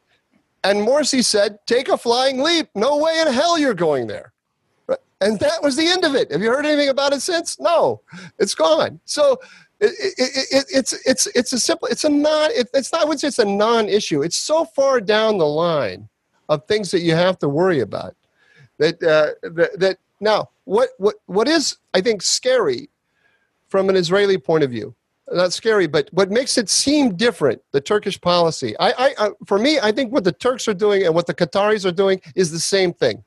[0.63, 2.69] And Morsi said, "Take a flying leap.
[2.75, 4.33] No way in hell you're going there."
[5.21, 6.31] And that was the end of it.
[6.33, 7.59] Have you heard anything about it since?
[7.59, 8.03] No,
[8.39, 9.01] it's gone.
[9.07, 9.41] So
[9.85, 11.89] it, it, it, it's it's it's a simple.
[11.89, 12.51] It's a non.
[12.53, 13.03] It, it's not.
[13.03, 14.23] I would say it's a non-issue.
[14.23, 16.09] It's so far down the line
[16.49, 18.15] of things that you have to worry about
[18.79, 22.89] that uh, that, that now what what what is I think scary
[23.69, 24.95] from an Israeli point of view.
[25.33, 28.77] Not scary, but what makes it seem different, the Turkish policy.
[28.79, 31.33] I, I, I, for me, I think what the Turks are doing and what the
[31.33, 33.25] Qataris are doing is the same thing,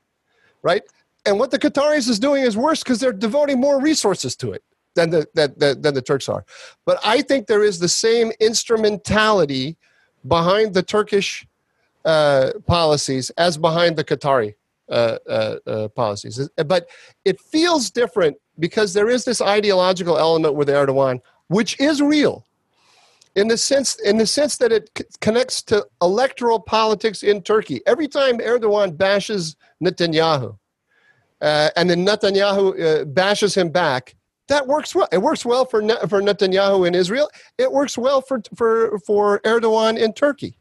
[0.62, 0.82] right?
[1.26, 4.62] And what the Qataris is doing is worse because they're devoting more resources to it
[4.94, 6.44] than the, than, than, the Turks are.
[6.84, 9.76] But I think there is the same instrumentality
[10.26, 11.46] behind the Turkish
[12.04, 14.54] uh, policies as behind the Qatari
[14.88, 16.48] uh, uh, uh, policies.
[16.56, 16.88] But
[17.24, 22.44] it feels different because there is this ideological element with Erdogan, which is real.
[23.36, 27.82] In the sense, in the sense that it connects to electoral politics in Turkey.
[27.86, 30.58] Every time Erdogan bashes Netanyahu,
[31.40, 34.16] uh, and then Netanyahu uh, bashes him back.
[34.48, 35.08] That works well.
[35.12, 37.30] It works well for for Netanyahu in Israel.
[37.58, 40.58] It works well for for for Erdogan in Turkey.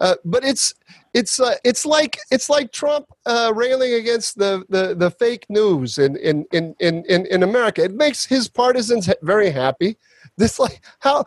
[0.00, 0.74] Uh, but it's
[1.14, 5.98] it's uh, it's like it's like Trump uh, railing against the, the, the fake news
[5.98, 7.84] in in, in, in in in America.
[7.84, 9.96] It makes his partisans very happy.
[10.36, 11.24] This like how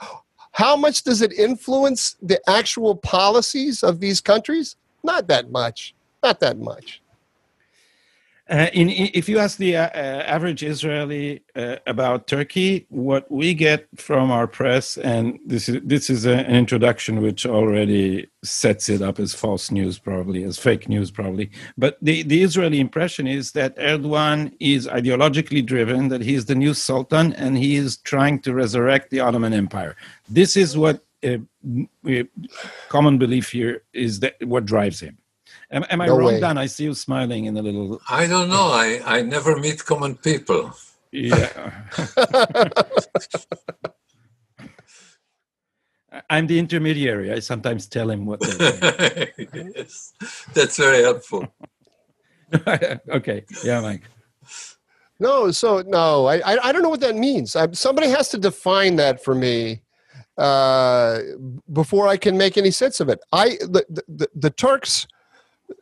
[0.52, 4.76] how much does it influence the actual policies of these countries?
[5.06, 5.96] Not that much.
[6.22, 7.02] Not that much.
[8.48, 13.56] Uh, in, if you ask the uh, uh, average Israeli uh, about Turkey, what we
[13.56, 18.88] get from our press, and this is this is a, an introduction which already sets
[18.88, 21.50] it up as false news, probably as fake news, probably.
[21.76, 26.54] But the, the Israeli impression is that Erdogan is ideologically driven, that he is the
[26.54, 29.96] new sultan, and he is trying to resurrect the Ottoman Empire.
[30.30, 31.38] This is what uh,
[32.90, 35.18] common belief here is that what drives him.
[35.72, 36.40] Am, am I No wrong, way.
[36.40, 36.58] Dan?
[36.58, 38.00] I see you smiling in a little.
[38.10, 38.70] I don't know.
[38.72, 40.72] I, I never meet common people.
[41.12, 41.72] Yeah.
[46.30, 47.32] I'm the intermediary.
[47.32, 50.14] I sometimes tell him what they're yes,
[50.54, 51.48] that's very helpful.
[53.10, 53.44] okay.
[53.64, 54.04] Yeah, Mike.
[55.20, 57.56] No, so no, I I, I don't know what that means.
[57.56, 59.82] I, somebody has to define that for me
[60.38, 61.20] uh,
[61.72, 63.20] before I can make any sense of it.
[63.32, 65.08] I the the, the Turks.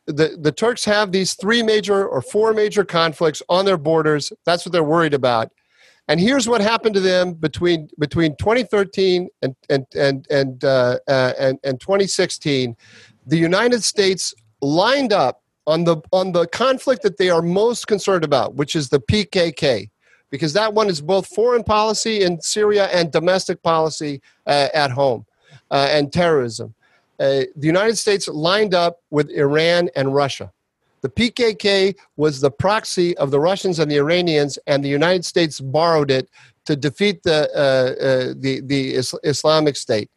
[0.07, 4.31] The, the Turks have these three major or four major conflicts on their borders.
[4.45, 5.51] That's what they're worried about.
[6.07, 11.34] And here's what happened to them between between 2013 and and and and uh, uh,
[11.39, 12.75] and, and 2016.
[13.25, 18.25] The United States lined up on the on the conflict that they are most concerned
[18.25, 19.89] about, which is the PKK,
[20.29, 25.25] because that one is both foreign policy in Syria and domestic policy uh, at home,
[25.71, 26.75] uh, and terrorism.
[27.24, 30.51] The United States lined up with Iran and Russia.
[31.01, 35.59] The PKK was the proxy of the Russians and the Iranians, and the United States
[35.59, 36.30] borrowed it
[36.65, 40.09] to defeat the uh, uh, the the Islamic State.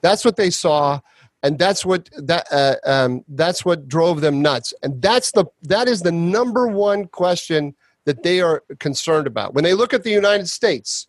[0.00, 1.00] That's what they saw,
[1.44, 4.74] and that's what that uh, um, that's what drove them nuts.
[4.82, 9.62] And that's the that is the number one question that they are concerned about when
[9.62, 11.06] they look at the United States.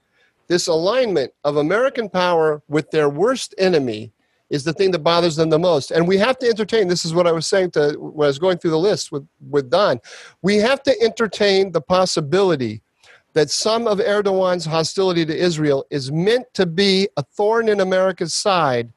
[0.47, 4.11] This alignment of American power with their worst enemy
[4.49, 5.91] is the thing that bothers them the most.
[5.91, 8.39] And we have to entertain, this is what I was saying to when I was
[8.39, 9.99] going through the list with, with Don.
[10.41, 12.81] We have to entertain the possibility
[13.33, 18.33] that some of Erdogan's hostility to Israel is meant to be a thorn in America's
[18.33, 18.93] side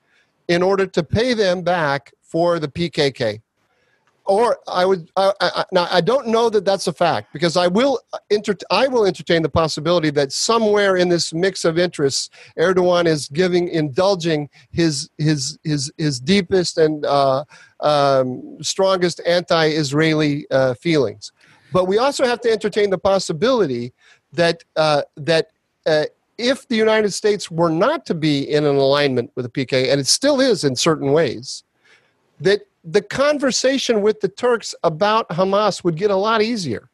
[0.48, 3.40] in order to pay them back for the PKK
[4.26, 5.10] or I would.
[5.16, 8.00] I, I, now I don't know that that's a fact because I will
[8.30, 13.28] enter, I will entertain the possibility that somewhere in this mix of interests, Erdogan is
[13.28, 17.44] giving, indulging his his his his deepest and uh,
[17.80, 21.32] um, strongest anti-Israeli uh, feelings.
[21.72, 23.92] But we also have to entertain the possibility
[24.32, 25.50] that uh, that.
[25.86, 26.04] Uh,
[26.38, 29.98] if the United States were not to be in an alignment with the PK, and
[29.98, 31.64] it still is in certain ways,
[32.40, 36.88] that the conversation with the Turks about Hamas would get a lot easier.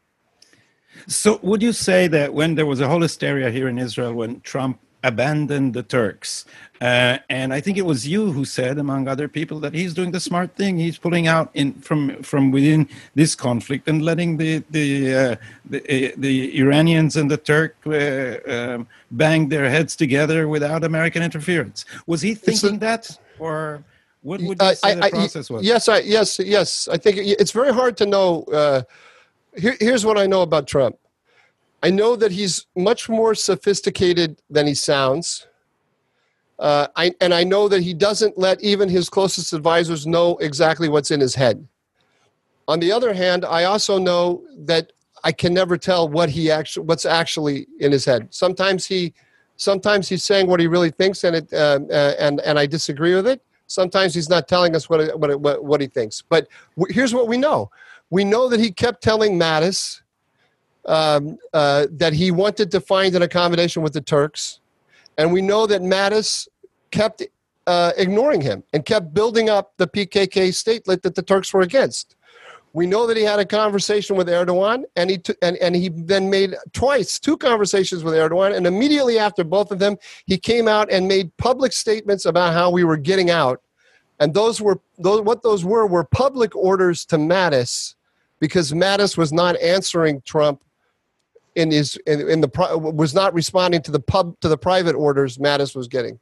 [1.07, 4.41] So, would you say that when there was a whole hysteria here in Israel when
[4.41, 6.45] Trump abandoned the Turks,
[6.81, 10.13] uh, and I think it was you who said, among other people, that he's doing
[10.13, 10.79] the smart thing.
[10.79, 16.13] He's pulling out in from from within this conflict and letting the the uh, the,
[16.13, 21.85] uh, the, Iranians and the Turk uh, um, bang their heads together without American interference.
[22.07, 23.83] Was he thinking a, that, or?
[24.23, 25.65] What would you say I, the process was?
[25.65, 26.89] Yes, I, yes, yes.
[26.91, 28.45] I think it's very hard to know.
[28.45, 28.83] Uh,
[29.57, 30.97] here, here's what I know about Trump.
[31.83, 35.49] I know that he's much more sophisticated than he sounds.
[36.59, 40.89] Uh, I, and I know that he doesn't let even his closest advisors know exactly
[40.89, 41.67] what's in his head.
[42.69, 44.93] On the other hand, I also know that
[45.25, 48.29] I can never tell what he actually what's actually in his head.
[48.31, 49.13] Sometimes he,
[49.57, 53.17] sometimes he's saying what he really thinks, and it uh, uh, and and I disagree
[53.17, 53.43] with it.
[53.73, 56.23] Sometimes he's not telling us what, what, what, what he thinks.
[56.23, 57.71] But w- here's what we know
[58.11, 60.03] we know that he kept telling Mattis
[60.85, 64.61] um, uh, that he wanted to find an accommodation with the Turks.
[65.17, 66.49] And we know that Mattis
[66.91, 67.23] kept
[67.67, 72.17] uh, ignoring him and kept building up the PKK state that the Turks were against.
[72.75, 75.91] We know that he had a conversation with Erdogan, and he t- and, and he
[75.91, 79.97] then made twice two conversations with Erdogan, and immediately after both of them,
[80.27, 83.61] he came out and made public statements about how we were getting out,
[84.21, 87.95] and those were those what those were were public orders to Mattis,
[88.41, 90.63] because Mattis was not answering Trump
[91.55, 92.49] in his in, in the
[92.95, 96.19] was not responding to the pub to the private orders Mattis was getting.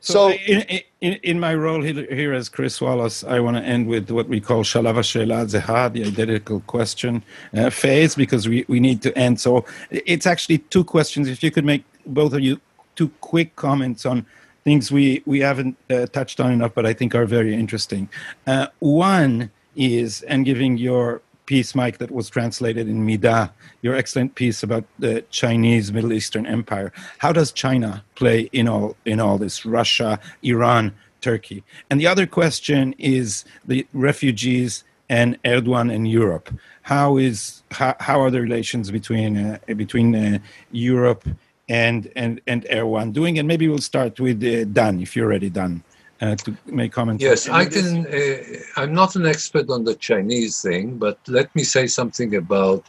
[0.00, 3.86] So, so in, in, in, my role here as Chris Wallace, I want to end
[3.86, 7.22] with what we call Shalav HaShe'ela Zeha, the identical question
[7.56, 9.40] uh, phase, because we, we need to end.
[9.40, 11.28] So it's actually two questions.
[11.28, 12.60] If you could make both of you
[12.94, 14.26] two quick comments on
[14.64, 18.08] things we, we haven't uh, touched on enough, but I think are very interesting.
[18.46, 24.34] Uh, one is, and giving your piece, Mike, that was translated in Mida, your excellent
[24.34, 26.92] piece about the Chinese Middle Eastern Empire.
[27.18, 29.64] How does China play in all in all this?
[29.64, 31.64] Russia, Iran, Turkey.
[31.90, 36.52] And the other question is the refugees and Erdogan and Europe.
[36.82, 40.38] How is how, how are the relations between uh, between uh,
[40.72, 41.24] Europe
[41.68, 43.38] and and and Erdogan doing?
[43.38, 45.82] And maybe we'll start with uh, Dan, if you're already done
[46.20, 47.22] uh, to make comments?
[47.22, 48.06] Yes, I can.
[48.06, 52.84] Uh, I'm not an expert on the Chinese thing, but let me say something about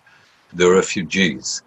[0.53, 1.61] the refugees.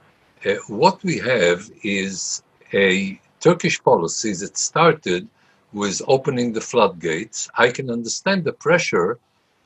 [0.44, 2.42] Uh, what we have is
[2.72, 5.28] a Turkish policy that started
[5.72, 7.48] with opening the floodgates.
[7.54, 9.18] I can understand the pressure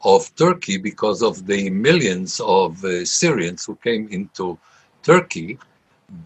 [0.02, 4.58] of Turkey because of the millions of uh, Syrians who came into
[5.02, 5.58] Turkey,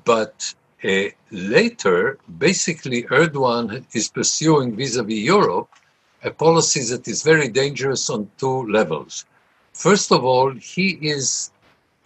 [0.04, 0.54] but
[0.84, 5.68] uh, later, basically, Erdogan is pursuing vis-a-vis Europe
[6.24, 9.24] a policy that is very dangerous on two levels.
[9.72, 11.50] First of all, he is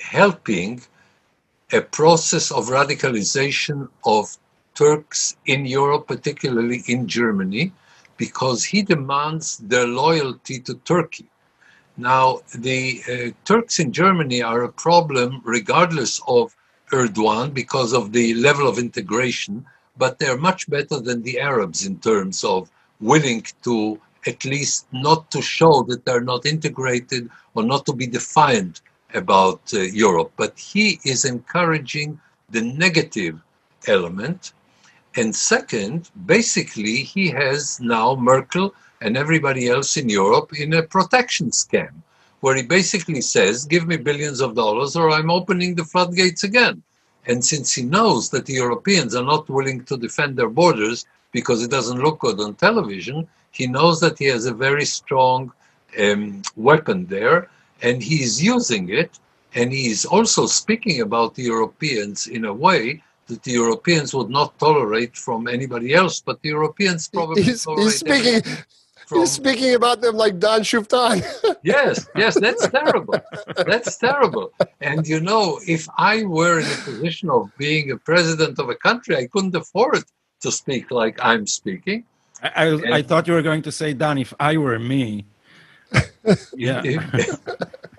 [0.00, 0.82] helping
[1.72, 4.36] a process of radicalization of
[4.74, 7.72] Turks in Europe, particularly in Germany,
[8.16, 11.28] because he demands their loyalty to Turkey.
[11.96, 16.54] Now, the uh, Turks in Germany are a problem regardless of
[16.92, 19.64] Erdogan because of the level of integration,
[19.96, 22.70] but they're much better than the Arabs in terms of
[23.00, 28.06] willing to at least not to show that they're not integrated or not to be
[28.06, 28.80] defiant
[29.14, 30.32] about uh, Europe.
[30.36, 32.20] But he is encouraging
[32.50, 33.40] the negative
[33.86, 34.52] element.
[35.16, 41.50] And second, basically, he has now Merkel and everybody else in Europe in a protection
[41.50, 41.92] scam,
[42.42, 46.82] where he basically says, Give me billions of dollars or I'm opening the floodgates again.
[47.26, 51.62] And since he knows that the Europeans are not willing to defend their borders because
[51.62, 55.52] it doesn't look good on television, he knows that he has a very strong
[56.02, 57.48] um, weapon there
[57.80, 59.20] and he's using it.
[59.54, 64.58] And he's also speaking about the Europeans in a way that the Europeans would not
[64.58, 68.42] tolerate from anybody else, but the Europeans probably he's, he's speaking.
[69.06, 71.24] From, he's speaking about them like Don Schueftan.
[71.62, 73.14] yes, yes, that's terrible.
[73.56, 74.52] That's terrible.
[74.80, 78.74] And you know, if I were in a position of being a president of a
[78.74, 80.04] country, I couldn't afford
[80.40, 82.04] to speak like I'm speaking.
[82.42, 85.26] I, I, and, I thought you were going to say, Don, if I were me.
[86.54, 86.82] yeah.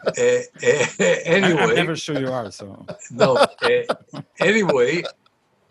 [0.05, 0.85] Uh, uh,
[1.25, 2.51] anyway, I'm never sure you are.
[2.51, 3.37] So no.
[3.37, 5.03] Uh, anyway,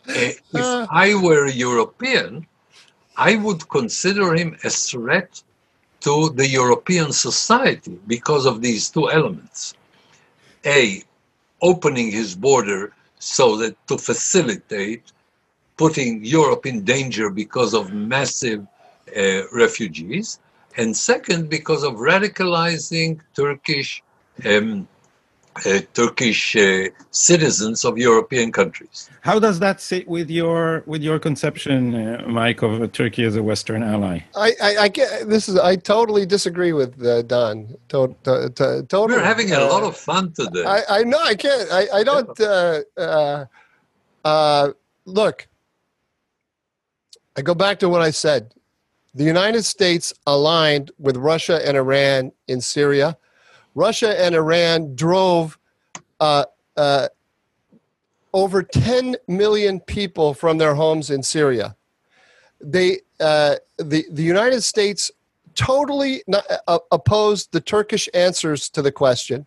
[0.07, 2.47] if I were a European,
[3.16, 5.42] I would consider him a threat
[6.00, 9.74] to the European society because of these two elements.
[10.64, 11.02] A,
[11.60, 15.12] opening his border so that to facilitate
[15.76, 18.66] putting Europe in danger because of massive
[19.16, 20.38] uh, refugees,
[20.76, 24.02] and second, because of radicalizing Turkish
[24.44, 24.88] um,
[25.66, 29.11] uh, Turkish uh, citizens of European countries.
[29.20, 33.42] How does that sit with your with your conception, uh, Mike, of Turkey as a
[33.42, 34.20] Western ally?
[34.34, 37.76] I, I, I, get this is I totally disagree with uh, Don.
[37.88, 39.18] To, to, to, totally.
[39.18, 40.64] We're having a lot of fun today.
[40.64, 41.70] I, I know I can't.
[41.70, 42.40] I, I don't.
[42.40, 43.46] Uh,
[44.24, 44.70] uh,
[45.05, 45.48] look,
[47.36, 48.55] I go back to what I said.
[49.14, 53.18] The United States aligned with Russia and Iran in Syria
[53.75, 55.59] Russia and Iran drove
[56.20, 56.45] uh,
[56.77, 57.09] uh,
[58.33, 61.77] over 10 million people from their homes in Syria.
[62.61, 65.11] They, uh, the, the United States
[65.55, 69.47] totally not, uh, opposed the Turkish answers to the question.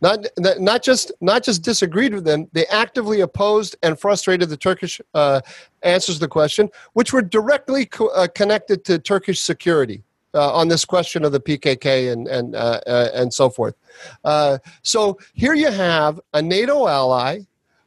[0.00, 5.00] Not, not just not just disagreed with them, they actively opposed and frustrated the Turkish
[5.14, 5.40] uh,
[5.82, 10.02] answers to the question, which were directly co- uh, connected to Turkish security
[10.34, 13.74] uh, on this question of the PKK and and uh, uh, and so forth.
[14.24, 17.40] Uh, so here you have a NATO ally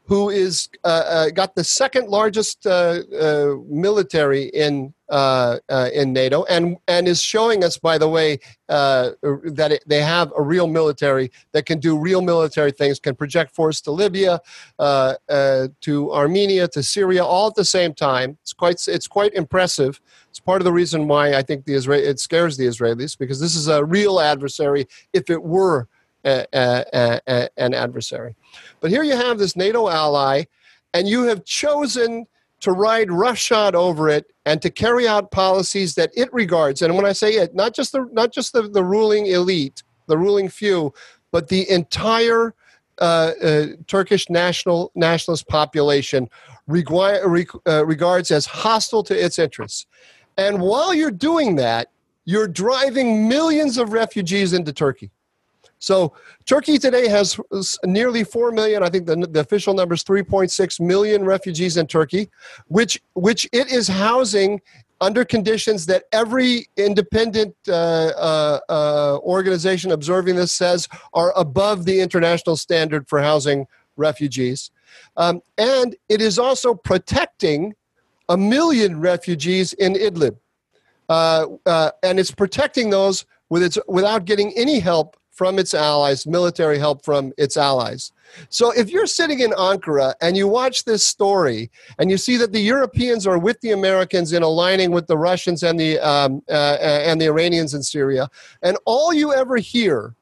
[0.08, 5.58] who is uh, uh, got the second largest uh, uh, military in uh,
[5.93, 8.39] in NATO, and and is showing us, by the way,
[8.70, 13.53] that it, they have a real military that can do real military things, can project
[13.53, 14.39] force to Libya,
[14.80, 18.38] to Armenia, to Syria, all at the same time.
[18.43, 19.99] It's quite it's quite impressive.
[20.30, 23.41] It's part of the reason why I think the Israel it scares the Israelis because
[23.41, 24.88] this is a real adversary.
[25.12, 25.88] If it were
[26.28, 28.36] an adversary,
[28.80, 30.44] but here you have this NATO ally,
[30.94, 32.26] and you have chosen
[32.60, 36.82] to ride roughshod over it and to carry out policies that it regards.
[36.82, 40.18] And when I say it, not just the not just the, the ruling elite, the
[40.18, 40.94] ruling few,
[41.32, 42.56] but the entire
[43.00, 46.30] uh, uh, Turkish national nationalist population
[46.66, 49.86] regard, uh, regards as hostile to its interests.
[50.38, 51.90] And while you're doing that,
[52.26, 55.12] you're driving millions of refugees into Turkey.
[55.80, 56.14] So
[56.46, 57.40] Turkey today has
[57.84, 62.30] nearly 4 million, I think the, the official number is 3.6 million refugees in Turkey,
[62.68, 64.62] which, which it is housing
[65.00, 72.00] under conditions that every independent uh, uh, uh, organization observing this says are above the
[72.00, 74.72] international standard for housing refugees.
[75.16, 77.76] Um, and it is also protecting
[78.30, 80.38] a million refugees in Idlib.
[81.10, 86.26] Uh, uh, and it's protecting those with its, without getting any help from its allies,
[86.26, 88.12] military help from its allies.
[88.50, 91.70] So if you're sitting in Ankara and you watch this story
[92.00, 95.62] and you see that the Europeans are with the Americans in aligning with the Russians
[95.62, 98.30] and the, um, uh, uh and the Iranians in Syria,
[98.64, 100.16] and all you ever hear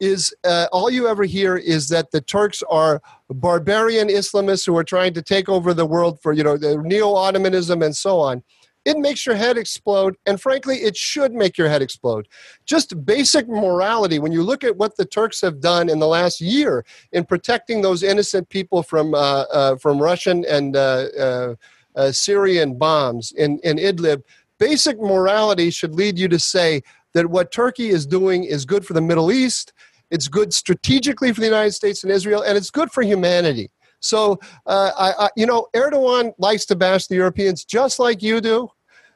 [0.00, 3.00] is uh, all you ever hear is that the Turks are
[3.30, 7.84] barbarian Islamists who are trying to take over the world for you know the neo-Ottomanism
[7.84, 8.42] and so on.
[8.84, 12.26] It makes your head explode, and frankly, it should make your head explode.
[12.64, 14.18] Just basic morality.
[14.18, 17.82] When you look at what the Turks have done in the last year in protecting
[17.82, 21.54] those innocent people from uh, uh, from Russian and uh, uh,
[21.94, 24.22] uh, Syrian bombs in in Idlib,
[24.58, 26.82] basic morality should lead you to say
[27.14, 29.72] that what Turkey is doing is good for the Middle East
[30.12, 33.70] it's good strategically for the United States and Israel, and it's good for humanity.
[34.02, 38.40] So, uh, I, I, you know, Erdogan likes to bash the Europeans just like you
[38.40, 38.68] do,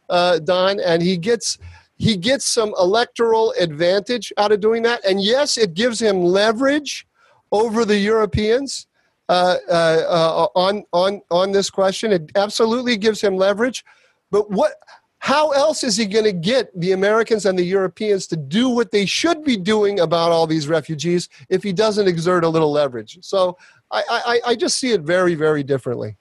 [0.09, 1.59] uh, Don, and he gets
[1.99, 5.05] he gets some electoral advantage out of doing that.
[5.05, 7.07] And yes, it gives him leverage
[7.53, 8.87] over the Europeans
[9.29, 12.13] uh, uh, uh, on on on this question.
[12.13, 13.85] It absolutely gives him leverage.
[14.31, 14.73] But what?
[15.19, 18.93] How else is he going to get the Americans and the Europeans to do what
[18.93, 23.19] they should be doing about all these refugees if he doesn't exert a little leverage?
[23.23, 23.59] So
[23.91, 26.17] I, I, I just see it very, very differently.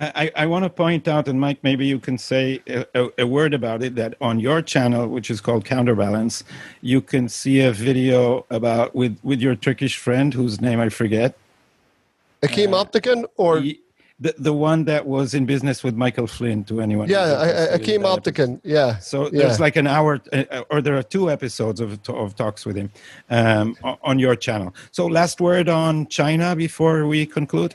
[0.00, 3.52] I, I want to point out, and Mike, maybe you can say a, a, word
[3.52, 3.96] about it.
[3.96, 6.42] That on your channel, which is called Counterbalance,
[6.80, 11.36] you can see a video about with with your Turkish friend, whose name I forget.
[12.42, 13.62] Ekim uh, Alptekin, or
[14.20, 16.64] the the one that was in business with Michael Flynn.
[16.64, 17.08] To anyone?
[17.08, 18.60] Yeah, Ekim Alptekin.
[18.62, 18.98] Yeah.
[18.98, 19.30] So yeah.
[19.38, 22.90] there's like an hour, uh, or there are two episodes of of talks with him
[23.30, 24.74] um, on your channel.
[24.90, 27.74] So last word on China before we conclude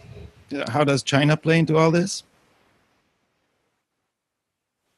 [0.69, 2.23] how does China play into all this?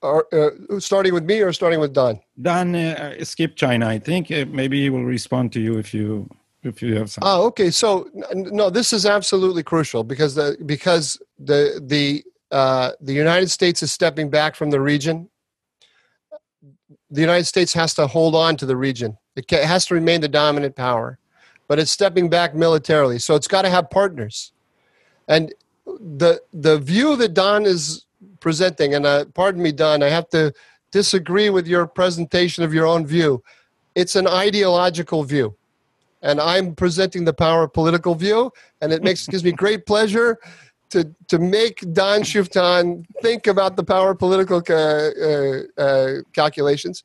[0.02, 2.20] Or, uh, starting with me or starting with Don?
[2.40, 3.88] Don, uh, skip China.
[3.88, 6.30] I think uh, maybe he will respond to you if you
[6.64, 7.30] if you have something.
[7.30, 7.70] Oh, okay.
[7.70, 13.84] So no, this is absolutely crucial because the because the the uh, the United States
[13.84, 15.30] is stepping back from the region.
[17.10, 19.18] The United States has to hold on to the region.
[19.36, 21.20] It has to remain the dominant power,
[21.68, 23.20] but it's stepping back militarily.
[23.20, 24.52] So it's got to have partners.
[25.28, 25.54] And
[25.86, 28.06] the the view that Don is
[28.40, 30.54] presenting, and uh, pardon me, Don, I have to
[30.92, 33.44] disagree with your presentation of your own view.
[33.96, 35.57] It's an ideological view,
[36.22, 38.52] and I'm presenting the power of political view,
[38.82, 40.38] and it makes gives me great pleasure
[40.90, 47.04] to to make Don Schueftan think about the power of political uh, uh, calculations.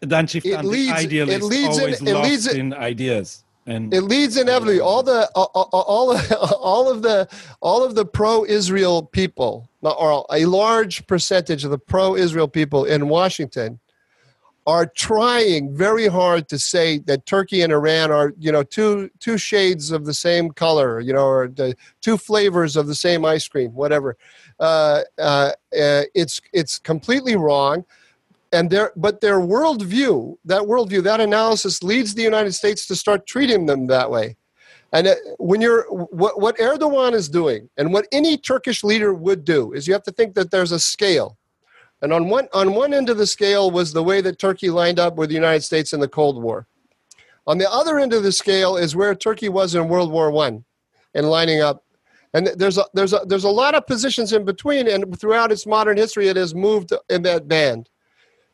[0.00, 4.36] Don Schueftan, it leads, it leads always in, it leads in ideas and it leads
[4.36, 6.16] inevitably all the all, all,
[6.60, 7.28] all of the
[7.60, 13.78] all of the pro-israel people or a large percentage of the pro-israel people in washington
[14.66, 19.36] are trying very hard to say that turkey and iran are you know two two
[19.36, 23.46] shades of the same color you know or the two flavors of the same ice
[23.46, 24.16] cream whatever.
[24.60, 27.84] Uh, uh, uh, it's it's completely wrong.
[28.52, 33.26] And their but their worldview that worldview that analysis leads the united states to start
[33.26, 34.36] treating them that way.
[34.92, 39.44] And uh, when you're what, what erdogan is doing and what any turkish leader would
[39.44, 41.36] do is you have to think that there's a scale
[42.04, 45.00] and on one on one end of the scale was the way that turkey lined
[45.00, 46.66] up with the united states in the cold war.
[47.46, 50.64] On the other end of the scale is where turkey was in world war one
[51.14, 51.82] and lining up.
[52.34, 55.66] And there's a there's a there's a lot of positions in between and throughout its
[55.66, 57.88] modern history it has moved in that band.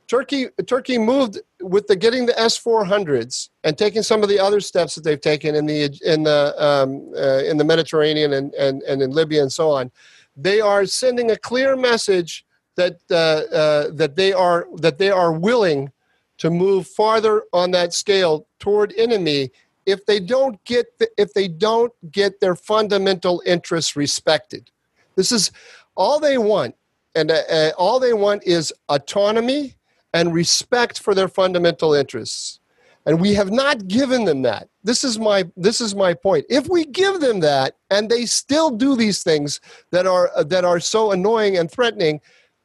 [0.06, 4.38] Turkey Turkey moved with the getting the S four hundreds and taking some of the
[4.38, 8.54] other steps that they've taken in the in the um, uh, in the Mediterranean and,
[8.54, 9.90] and and in Libya and so on.
[10.36, 12.44] They are sending a clear message
[12.80, 15.92] that uh, uh, that they are that they are willing
[16.38, 19.50] to move farther on that scale toward enemy
[19.86, 24.70] if they don't get the, if they don't get their fundamental interests respected.
[25.16, 25.50] This is
[25.96, 26.74] all they want,
[27.14, 29.74] and uh, uh, all they want is autonomy
[30.14, 32.60] and respect for their fundamental interests.
[33.06, 34.68] And we have not given them that.
[34.84, 36.44] This is my this is my point.
[36.48, 39.60] If we give them that and they still do these things
[39.90, 42.20] that are that are so annoying and threatening,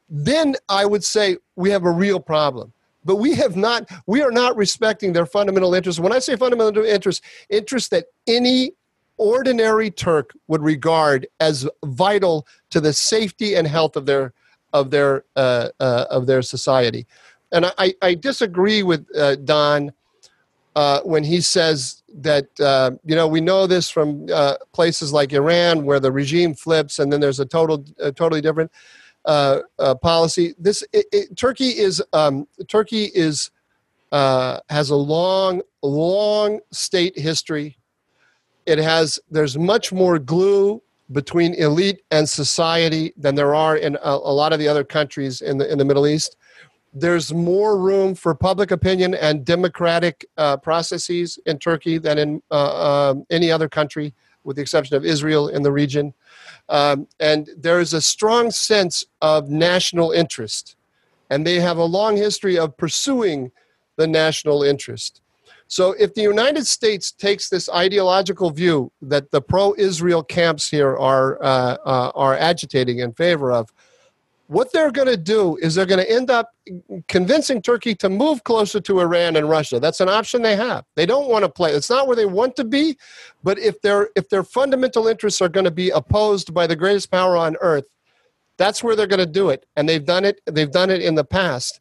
[0.08, 2.72] then I would say we have a real problem.
[3.04, 6.00] But we have not we are not respecting their fundamental interests.
[6.00, 8.72] When I say fundamental interests, interests that any
[9.16, 14.32] ordinary Turk would regard as vital to the safety and health of their
[14.72, 17.06] of their uh, uh, of their society
[17.52, 19.92] and I, I disagree with uh, Don
[20.74, 25.32] uh, when he says that uh, you know we know this from uh, places like
[25.32, 28.70] Iran where the regime flips and then there's a total a totally different
[29.26, 30.54] uh, uh, policy.
[30.58, 33.50] This it, it, Turkey is um, Turkey is
[34.12, 37.76] has a long long state history.
[38.64, 40.82] It has there's much more glue
[41.12, 45.40] between elite and society than there are in a, a lot of the other countries
[45.40, 46.36] in the in the Middle East
[46.98, 53.10] there's more room for public opinion and democratic uh, processes in Turkey than in uh,
[53.10, 56.14] um, any other country, with the exception of Israel in the region.
[56.68, 60.76] Um, and there is a strong sense of national interest.
[61.30, 63.52] And they have a long history of pursuing
[63.96, 65.20] the national interest.
[65.68, 70.96] So, if the United States takes this ideological view that the pro Israel camps here
[70.96, 73.72] are, uh, uh, are agitating in favor of,
[74.48, 76.54] what they're going to do is they're going to end up
[77.08, 79.80] convincing Turkey to move closer to Iran and Russia.
[79.80, 80.84] That's an option they have.
[80.94, 81.72] They don't want to play.
[81.72, 82.96] It's not where they want to be,
[83.42, 87.10] but if their if their fundamental interests are going to be opposed by the greatest
[87.10, 87.86] power on earth,
[88.56, 89.66] that's where they're going to do it.
[89.76, 90.40] And they've done it.
[90.46, 91.80] They've done it in the past,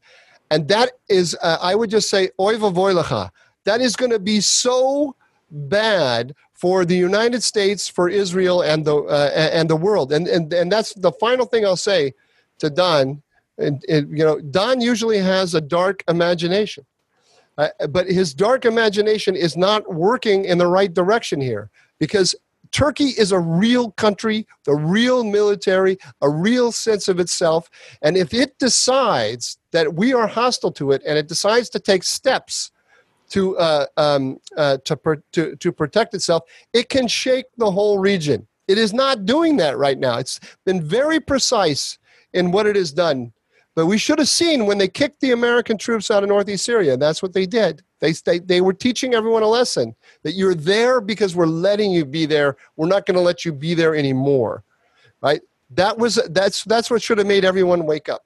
[0.49, 3.29] and that is, uh, I would just say, oy vavoylecha.
[3.65, 5.15] That is going to be so
[5.51, 10.11] bad for the United States, for Israel, and the uh, and the world.
[10.11, 12.13] And and and that's the final thing I'll say
[12.59, 13.21] to Don.
[13.57, 16.85] And, and you know, Don usually has a dark imagination,
[17.57, 21.69] uh, but his dark imagination is not working in the right direction here
[21.99, 22.35] because
[22.71, 27.69] Turkey is a real country, the real military, a real sense of itself.
[28.01, 32.03] And if it decides that we are hostile to it and it decides to take
[32.03, 32.71] steps
[33.29, 34.99] to, uh, um, uh, to,
[35.31, 38.45] to, to protect itself, it can shake the whole region.
[38.67, 40.17] It is not doing that right now.
[40.17, 41.97] It's been very precise
[42.35, 43.31] in what it has done.
[43.75, 46.95] But we should have seen when they kicked the American troops out of northeast Syria.
[46.95, 47.81] That's what they did.
[47.99, 52.05] They, they, they were teaching everyone a lesson that you're there because we're letting you
[52.05, 52.55] be there.
[52.77, 54.63] We're not going to let you be there anymore.
[55.21, 55.41] Right?
[55.71, 58.23] That was that's that's what should have made everyone wake up.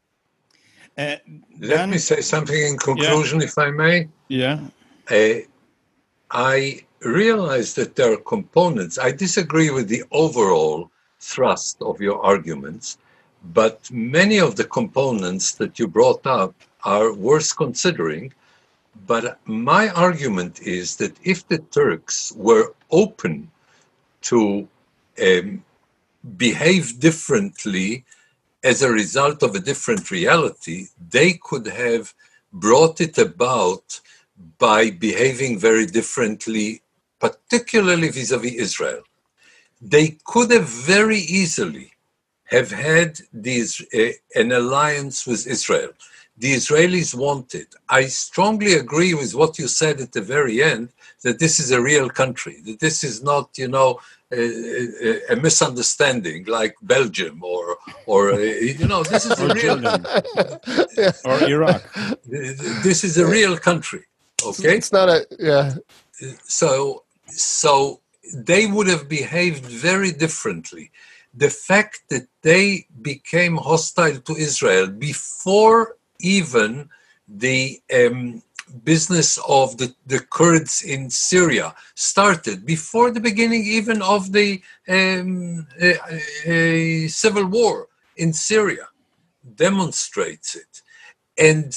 [0.97, 1.15] Uh,
[1.59, 3.45] let me say something in conclusion, yeah.
[3.45, 4.09] if I may.
[4.27, 4.59] Yeah.
[5.09, 5.39] Uh,
[6.29, 8.97] I realize that there are components.
[8.97, 12.97] I disagree with the overall thrust of your arguments,
[13.43, 16.53] but many of the components that you brought up
[16.83, 18.33] are worth considering.
[19.07, 23.49] But my argument is that if the Turks were open
[24.23, 24.67] to
[25.21, 25.63] um,
[26.37, 28.03] behave differently
[28.63, 32.13] as a result of a different reality, they could have
[32.51, 34.01] brought it about
[34.57, 36.81] by behaving very differently,
[37.19, 39.01] particularly vis a vis Israel.
[39.81, 41.93] They could have very easily
[42.49, 45.91] have had these, uh, an alliance with Israel.
[46.37, 47.67] The Israelis wanted.
[47.89, 50.89] I strongly agree with what you said at the very end
[51.23, 53.99] that this is a real country, that this is not, you know,
[54.31, 59.79] a, a, misunderstanding like Belgium or, or uh, you know, this is a real
[61.25, 61.81] or Iraq.
[62.83, 64.03] This is a real country.
[64.45, 65.75] Okay, it's not a yeah.
[66.43, 68.01] So so
[68.33, 70.91] they would have behaved very differently.
[71.43, 72.63] The fact that they
[73.01, 75.95] became hostile to Israel before
[76.37, 76.89] even
[77.45, 78.41] the um,
[78.83, 85.65] business of the, the Kurds in Syria started, before the beginning even of the um,
[87.23, 87.87] civil war
[88.17, 88.87] in Syria,
[89.55, 90.73] demonstrates it.
[91.37, 91.69] And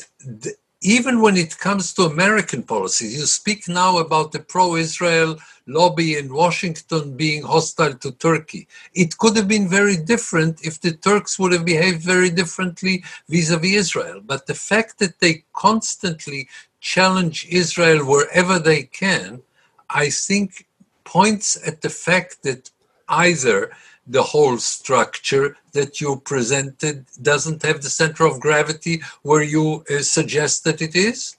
[0.42, 5.38] the, even when it comes to American policies, you speak now about the pro Israel
[5.66, 8.66] lobby in Washington being hostile to Turkey.
[8.92, 13.50] It could have been very different if the Turks would have behaved very differently vis
[13.50, 14.20] a vis Israel.
[14.24, 16.48] But the fact that they constantly
[16.80, 19.40] challenge Israel wherever they can,
[19.88, 20.66] I think
[21.04, 22.70] points at the fact that
[23.08, 23.70] either
[24.06, 30.00] the whole structure that you presented doesn't have the center of gravity where you uh,
[30.00, 31.36] suggest that it is,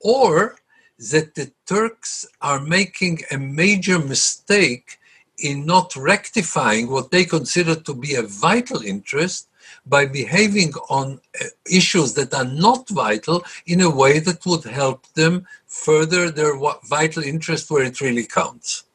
[0.00, 0.56] or
[0.98, 4.98] that the Turks are making a major mistake
[5.38, 9.48] in not rectifying what they consider to be a vital interest
[9.84, 15.06] by behaving on uh, issues that are not vital in a way that would help
[15.12, 16.56] them further their
[16.88, 18.85] vital interest where it really counts.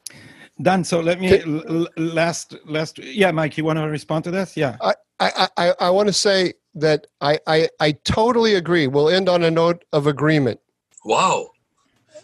[0.62, 1.42] Dan, so let me
[1.98, 4.56] last last yeah, Mike, you want to respond to this?
[4.56, 4.78] Yeah.
[4.82, 8.88] I I I, I want to say that I, I I totally agree.
[8.88, 10.60] We'll end on a note of agreement.
[11.04, 11.50] Wow.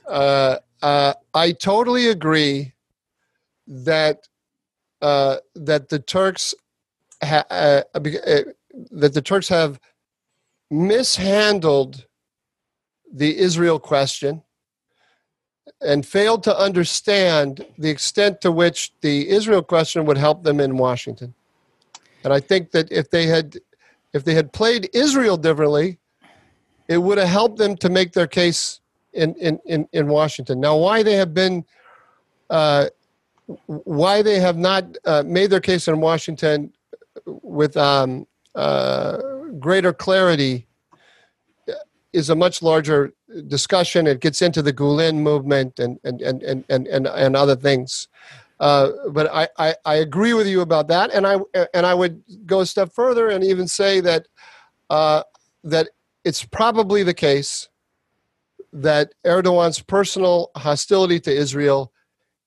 [0.08, 2.74] Uh, uh, I totally agree
[3.68, 4.28] that
[5.02, 6.54] uh, that the Turks
[7.24, 8.00] ha- uh, uh,
[8.92, 9.80] that the Turks have
[10.70, 12.06] mishandled
[13.12, 14.44] the Israel question
[15.82, 20.78] and failed to understand the extent to which the Israel question would help them in
[20.78, 21.34] Washington.
[22.24, 23.58] And I think that if they had
[24.14, 26.00] if they had played Israel differently,
[26.88, 28.80] it would have helped them to make their case
[29.14, 30.60] in in in, in Washington.
[30.60, 31.66] Now, why they have been
[32.50, 32.88] uh,
[33.66, 36.74] why they have not uh, made their case in Washington
[37.26, 39.18] with um, uh,
[39.60, 40.68] greater clarity
[42.14, 43.14] is a much larger
[43.48, 44.08] discussion.
[44.08, 48.08] It gets into the Gulen movement and and and and and, and, and other things.
[48.60, 51.38] Uh, but I, I, I, agree with you about that, and I
[51.76, 54.28] and I would go a step further and even say that
[54.90, 55.22] uh,
[55.64, 55.90] that
[56.24, 57.70] it's probably the case
[58.74, 61.92] that Erdogan's personal hostility to Israel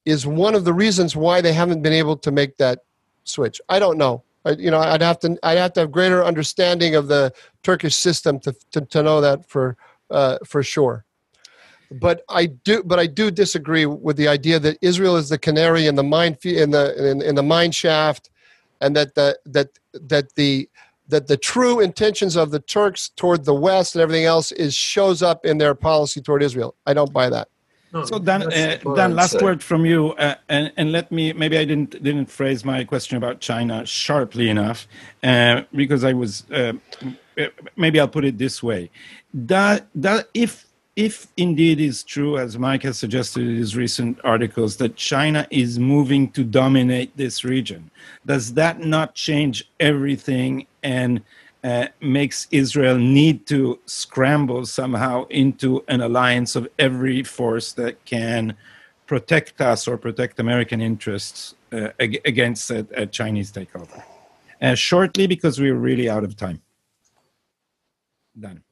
[0.05, 2.81] is one of the reasons why they haven't been able to make that
[3.25, 3.61] switch.
[3.69, 4.25] I don't know.
[4.45, 7.95] I, you know, I'd have to I'd have to have greater understanding of the Turkish
[7.95, 9.77] system to to, to know that for
[10.11, 11.05] uh, for sure.
[11.93, 15.87] But I do, but I do disagree with the idea that Israel is the canary
[15.87, 18.31] in the mine in the in, in the mine shaft,
[18.81, 20.69] and that the that that the
[21.09, 25.21] that the true intentions of the Turks toward the West and everything else is shows
[25.21, 26.77] up in their policy toward Israel.
[26.87, 27.49] I don't buy that.
[27.93, 29.39] No, so Dan, uh, Dan last say.
[29.43, 33.17] word from you, uh, and, and let me maybe I didn't didn't phrase my question
[33.17, 34.87] about China sharply enough,
[35.25, 36.75] uh, because I was uh,
[37.77, 38.91] maybe I'll put it this way:
[39.33, 40.67] that that if
[40.97, 45.79] if indeed is true, as Mike has suggested in his recent articles, that China is
[45.79, 47.91] moving to dominate this region,
[48.27, 51.23] does that not change everything and
[51.63, 58.57] uh, makes Israel need to scramble somehow into an alliance of every force that can
[59.07, 64.03] protect us or protect American interests uh, against a, a, Chinese takeover.
[64.61, 66.61] Uh, shortly, because we're really out of time.
[68.39, 68.63] Done.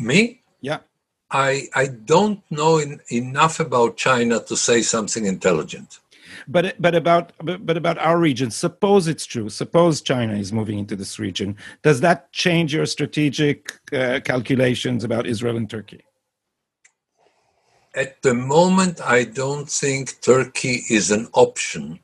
[0.00, 0.40] Me?
[0.60, 0.78] Yeah.
[1.30, 6.00] I I don't know in, enough about China to say something intelligent.
[6.48, 8.50] But but about but, but about our region.
[8.50, 9.48] Suppose it's true.
[9.48, 11.56] Suppose China is moving into this region.
[11.82, 16.04] Does that change your strategic uh, calculations about Israel and Turkey?
[17.94, 21.98] At the moment, I don't think Turkey is an option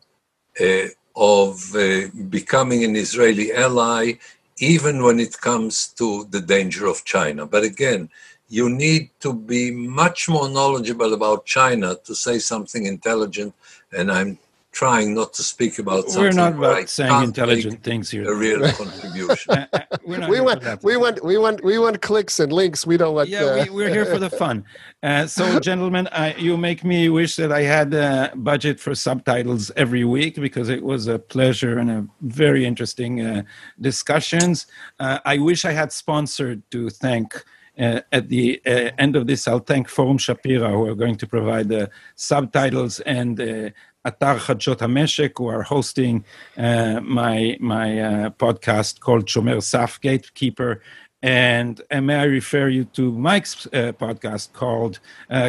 [0.59, 4.15] uh, of uh, becoming an Israeli ally,
[4.59, 7.47] even when it comes to the danger of China.
[7.47, 8.11] But again,
[8.49, 13.55] you need to be much more knowledgeable about China to say something intelligent.
[13.93, 14.39] And I'm
[14.73, 16.23] trying not to speak about something.
[16.23, 18.31] We're not about saying intelligent things here.
[18.31, 19.53] A real contribution.
[19.53, 22.87] Uh, uh, we want, we want, we want, we want clicks and links.
[22.87, 23.29] We don't want.
[23.29, 23.67] Yeah, uh...
[23.71, 24.65] we, are here for the fun.
[25.03, 29.71] Uh, so, gentlemen, I, you make me wish that I had a budget for subtitles
[29.77, 33.43] every week because it was a pleasure and a very interesting uh,
[33.81, 34.67] discussions.
[34.99, 37.45] Uh, I wish I had sponsored to thank.
[37.79, 41.27] Uh, at the uh, end of this, I'll thank Forum Shapira, who are going to
[41.27, 43.71] provide the subtitles, and uh,
[44.05, 46.25] Atar Chadshot HaMeshek, who are hosting
[46.57, 50.83] uh, my, my uh, podcast called Shomer Saf Gatekeeper.
[51.25, 54.99] And, and, may I refer you to Mike's uh, podcast called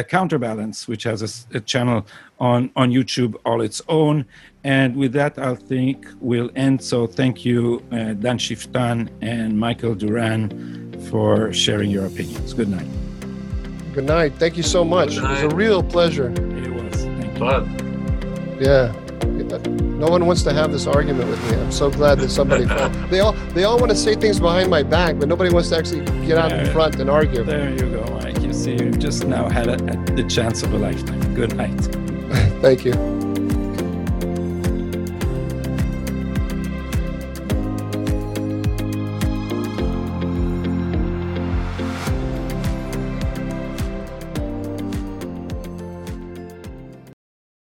[0.08, 1.20] Counterbalance, which has
[1.52, 2.06] a, a channel
[2.38, 4.24] on, on YouTube all its own.
[4.62, 6.80] And with that, I think we'll end.
[6.82, 12.54] So thank you, uh, Dan Schueftan and Michael Doran, for sharing your opinions.
[12.54, 12.88] Good night.
[13.92, 14.32] Good night.
[14.38, 15.16] Thank you so much.
[15.16, 16.30] It was a real pleasure.
[16.30, 17.04] It was.
[17.04, 17.93] Thank you.
[18.64, 18.92] Yeah.
[19.98, 21.58] No one wants to have this argument with me.
[21.58, 22.64] I'm so glad that somebody.
[23.10, 25.76] they all they all want to say things behind my back, but nobody wants to
[25.76, 27.44] actually get out there, in front and argue.
[27.44, 28.40] There you go, Mike.
[28.40, 31.34] You see, you just now had a, a, the chance of a lifetime.
[31.34, 31.78] Good night.
[32.62, 33.23] Thank you.